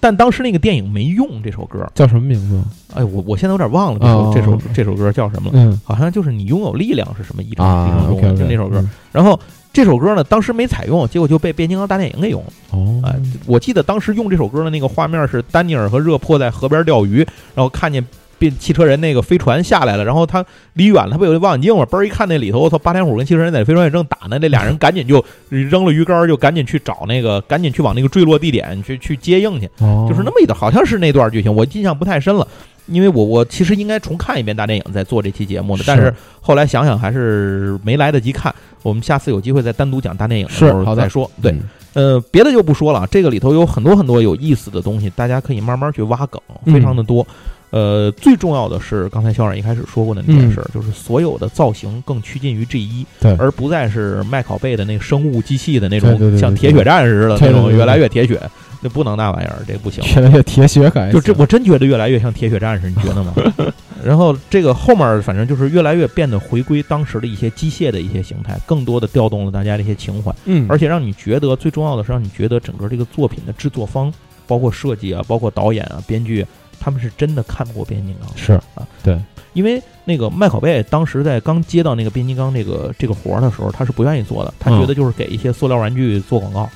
[0.00, 2.60] 但当时那个电影没用这首歌，叫什么名字？
[2.94, 5.58] 哎，我我现在有点忘了这首这首这首歌叫什么了。
[5.58, 8.82] 嗯，好像就是你拥有力量是什么一种啊一种就那首歌。
[9.12, 9.38] 然后
[9.72, 12.52] 这首歌呢，当时没采用，结果就被变形金刚大电影给用了。
[12.70, 13.14] 哦，哎，
[13.46, 17.18] 我记得当时用这首歌的那个画面是丹尼尔和热破在河边钓鱼，
[17.54, 18.04] 然后看见。
[18.40, 21.84] 变汽车人那个飞船下来了，然后他离远了，他不有那望远镜吗？
[21.84, 22.78] 嘣儿一看那里头，我操！
[22.78, 29.68] 霸天虎跟汽车人在飞船里正打呢，那俩人赶紧就扔了鱼竿，就赶紧去找那个，赶紧去往那个坠落地点去去接应去。
[29.80, 32.48] 哦，就是那么一段，好像是那段剧情，我印象不太深了，
[32.86, 38.54] 因为我我其实应该重看一遍大电影再做这期节目的，但是后来想想还是没来得及看。
[38.82, 41.30] 我们下次有机会再单独讲大电影的时候再说。
[41.42, 41.54] 对，
[41.92, 47.26] 呃，别的就不说了，这个里头有很多很多有意思的东西，大家可以慢慢去挖梗，非常的多。
[47.70, 58.40] 呃，最重要的是，刚才肖冉一开始说过的那件事，就是所有的造型更趋近于 G 一，对，而不再是麦考贝的那个生物机器的那种，像铁血战士似的那种，越来越铁血，
[58.80, 63.32] 那不能那玩意儿，这不行，越来越铁血感，就这，我真觉得越来越像铁血战士，你觉得吗？
[64.02, 74.12] 然后这个后面反正就是越来越变得回归当时的一些机械的一些形态，更多的调动了大家的一些情怀，嗯，而且让你觉得最重要的是让你觉得整个这个作品的制作方，
[74.48, 76.44] 包括设计啊，包括导演啊，编剧。
[76.80, 79.16] 他们是真的看过变形金刚，是啊，对，
[79.52, 86.68] 因为那个麦考贝当时在刚接到那个变形金刚这个这个活儿的时候，他是不愿意做的，他觉得就是给一些塑料玩具做广告，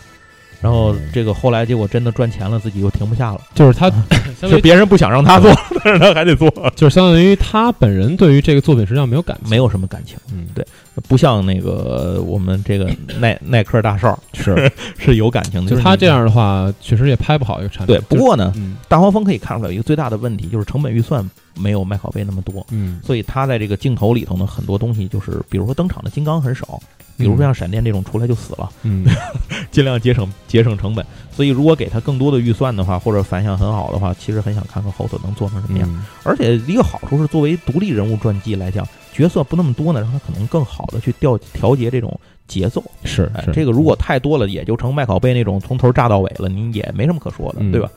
[0.60, 3.90] 然后这个后来结果真的赚钱了，自己又停不下了，就是他，
[4.46, 5.50] 就别人不想让他做，
[5.82, 10.66] 但是他还得做，就是相当于他本人对于这个作品实际上没有感，没有什么感情，嗯，对。
[11.08, 17.96] 不像那个我们这个耐 耐克大少是 是有感情的，就是他这样的话，确实也拍不好一个产品。
[17.96, 18.52] 对，不过呢，
[18.88, 26.80] 大黄蜂可以看出来一个最大的问题，就是成本预算没有麦考贝那么多，嗯，所以他在这个镜头里头呢，很多东西就是，比如说登场的金刚很少，
[27.16, 29.04] 比如说像闪电这种出来就死了，嗯，
[29.72, 31.04] 尽量节省节省成本。
[31.32, 36.04] 所以如果给他更多的预算的话，或者反响很好的话，其实很想看看后头能做成什么样。
[36.22, 38.86] 而且一个好处是，作为独立人物传记来讲。
[39.14, 42.82] 角色不那么多呢，让他可能更好的去调调节这种节奏。
[43.04, 47.88] 是，这个如果太多了，也就成麦考贝那种从头炸到尾了，您也没什么可说的，对吧？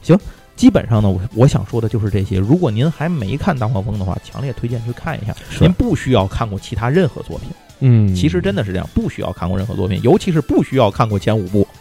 [0.00, 0.18] 行，
[0.56, 2.38] 基本上呢，我我想说的就是这些。
[2.38, 5.36] 如果您还没看《大黄蜂》的话，强烈推荐去看一下。
[5.60, 7.50] 您不需要看过其他任何作品。
[7.82, 11.66] 嗯，其实真的是这样，不需要看过任何作品，尤其是不需要看过前五部。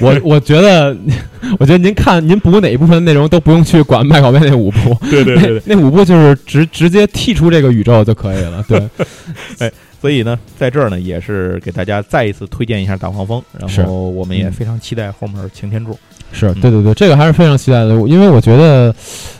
[0.00, 0.96] 我我觉得，
[1.58, 8.64] 我觉得您看您补哪一部分内容都不用去管麦考贝那五部，对对对，那五部就是直直接剔出这个宇宙就可以了。
[8.68, 8.88] 对，
[9.58, 15.98] 哎，所以呢，在这儿呢，也是给大家再一次推荐一下大黄蜂，然后我们也非常期待后面擎天柱。
[16.32, 18.94] 是对对对，这个还是非常期待的，因为我觉得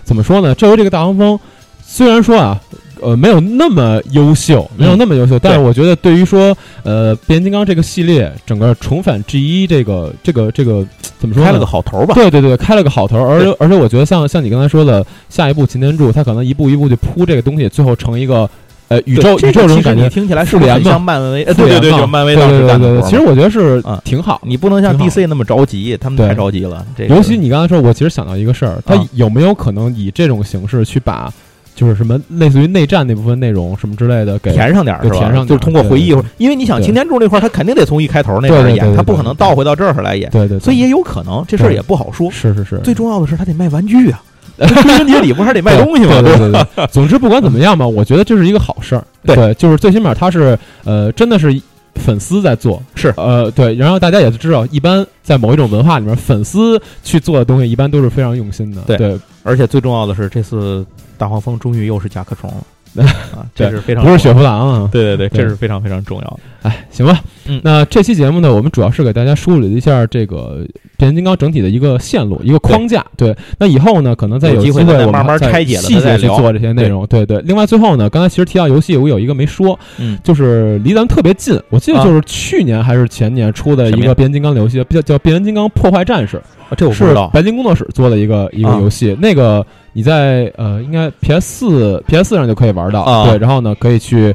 [0.04, 1.38] 怎么说呢，这回这个大黄蜂
[1.82, 2.60] 虽然说啊。
[3.00, 10.84] 呃，没有那么优秀，没有那么优秀，但是我觉得对于说，呃，变形金刚这个系列整个重返 G 一这个这个这个
[11.18, 11.44] 怎么说？
[11.44, 12.14] 开了个好头吧？
[12.14, 13.18] 对对对，开了个好头。
[13.18, 18.48] 而而且我觉得像像你刚才说的，下一步擎天柱，他可能一步一步就铺这个东西，最后成一个
[18.88, 23.02] 呃宇宙宇宙这种感觉，听起来是联像漫威，对对对，就漫威对对对对。
[23.02, 26.86] 其实我觉得是挺好，你不能像 DC 那么着急，他们太着急了。
[27.08, 31.32] 尤其你刚才说，我其实想到一个事儿，他有没有可能以这种形式去把。
[31.76, 35.16] 就是什么类似于内战那部分内容什么之类的，给填上点儿是吧？
[35.16, 40.30] 填上就是通过回忆，因为你想擎天柱那块儿，他肯定得从一开头那块儿演，他不可能倒回到这儿来演。
[40.30, 42.30] 对对，所以也有可能这事儿也不好说。
[42.30, 44.22] 是是是，最重要的是他得卖玩具啊，
[44.56, 46.22] 归根结底不还得卖东西吗？
[46.22, 46.86] 对对对。
[46.90, 49.04] 总之不管怎么样吧，我觉得这是一个好事儿。
[49.22, 51.60] 对，就是最起码他是呃，真的是
[51.96, 58.82] 粉丝在做，是呃对，然后大家也知道，一般在某一种文化里面，粉丝去做的东西一般都是非常用心的。
[58.82, 60.84] 对，而且最重要的是这次。
[61.18, 63.02] 大黄蜂终于又是甲壳虫了
[63.34, 63.46] 啊！
[63.54, 64.86] 这是非常不是雪佛兰啊！
[64.92, 66.40] 对对对，这是非常非常重要的。
[66.60, 70.66] 哎，行吧，嗯，那这期节目呢，我们主要是给大家梳理了一下这个
[70.98, 73.02] 变形金刚整体的一个线路、一个框架。
[73.16, 77.06] 对，那以后呢，可能再有机会我们慢慢拆解细节去做这些内容。
[77.06, 77.40] 对对。
[77.40, 86.36] 另外，最后呢，刚才其实提到游戏，我有一个没说，嗯，就是离咱们特别近，我记得就是去年还是前年出的一个变形金刚的游戏，叫叫《变形金刚破坏战士》。
[86.68, 87.28] 啊，这我不知道。
[87.28, 93.24] 白金工作室做的一个一个游戏，那个你在呃，应该 PS 四 PS 四上就可以玩到。
[93.26, 94.34] 对，然后呢，可以去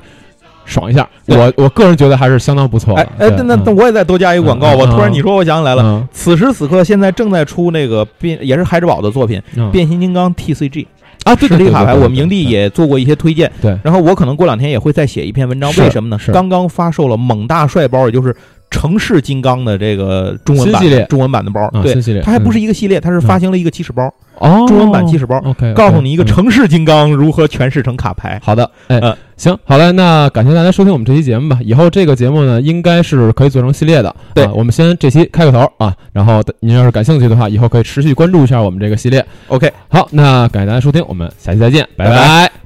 [0.65, 1.07] 爽一下。
[1.27, 2.95] 我我个人觉得还是相当不错。
[2.95, 4.85] 哎哎，那那我也再多加一个广告吧。
[4.85, 10.69] 突然你说，我想起来了，此时此刻现在正在出那个变，也是孩之宝的作品《变形金刚 TCG》
[11.23, 11.93] 啊，对实体卡牌。
[11.93, 13.51] 我们营地也做过一些推荐。
[13.61, 15.69] 对，然后我可能过两天也会再写一篇文章。
[15.77, 16.17] 为什么呢？
[16.31, 18.35] 刚刚发售了猛大帅包，也就是。
[18.71, 21.05] 城市金刚的这个中文版列。
[21.05, 28.39] 中文版的包，对它还不是是一个系列，它是发行了一个起始包，哦，中文版起始包，OK，告诉你一个嗯城市金刚如何诠释成卡牌。
[28.43, 31.59] 好的，哎，嗯行，好嘞，那感谢大家收听我们这期节目吧。
[31.61, 34.15] 以后这个节目呢，应该是可以做成系列的。
[34.33, 34.45] 对。
[34.45, 39.25] 啊我们先这期开个头啊，然后您要是感兴趣的话，以后可以持续关注一下我们这个系列。
[39.47, 42.05] OK，好，那感谢大家收听，我们下期再见，拜。
[42.05, 42.60] 拜拜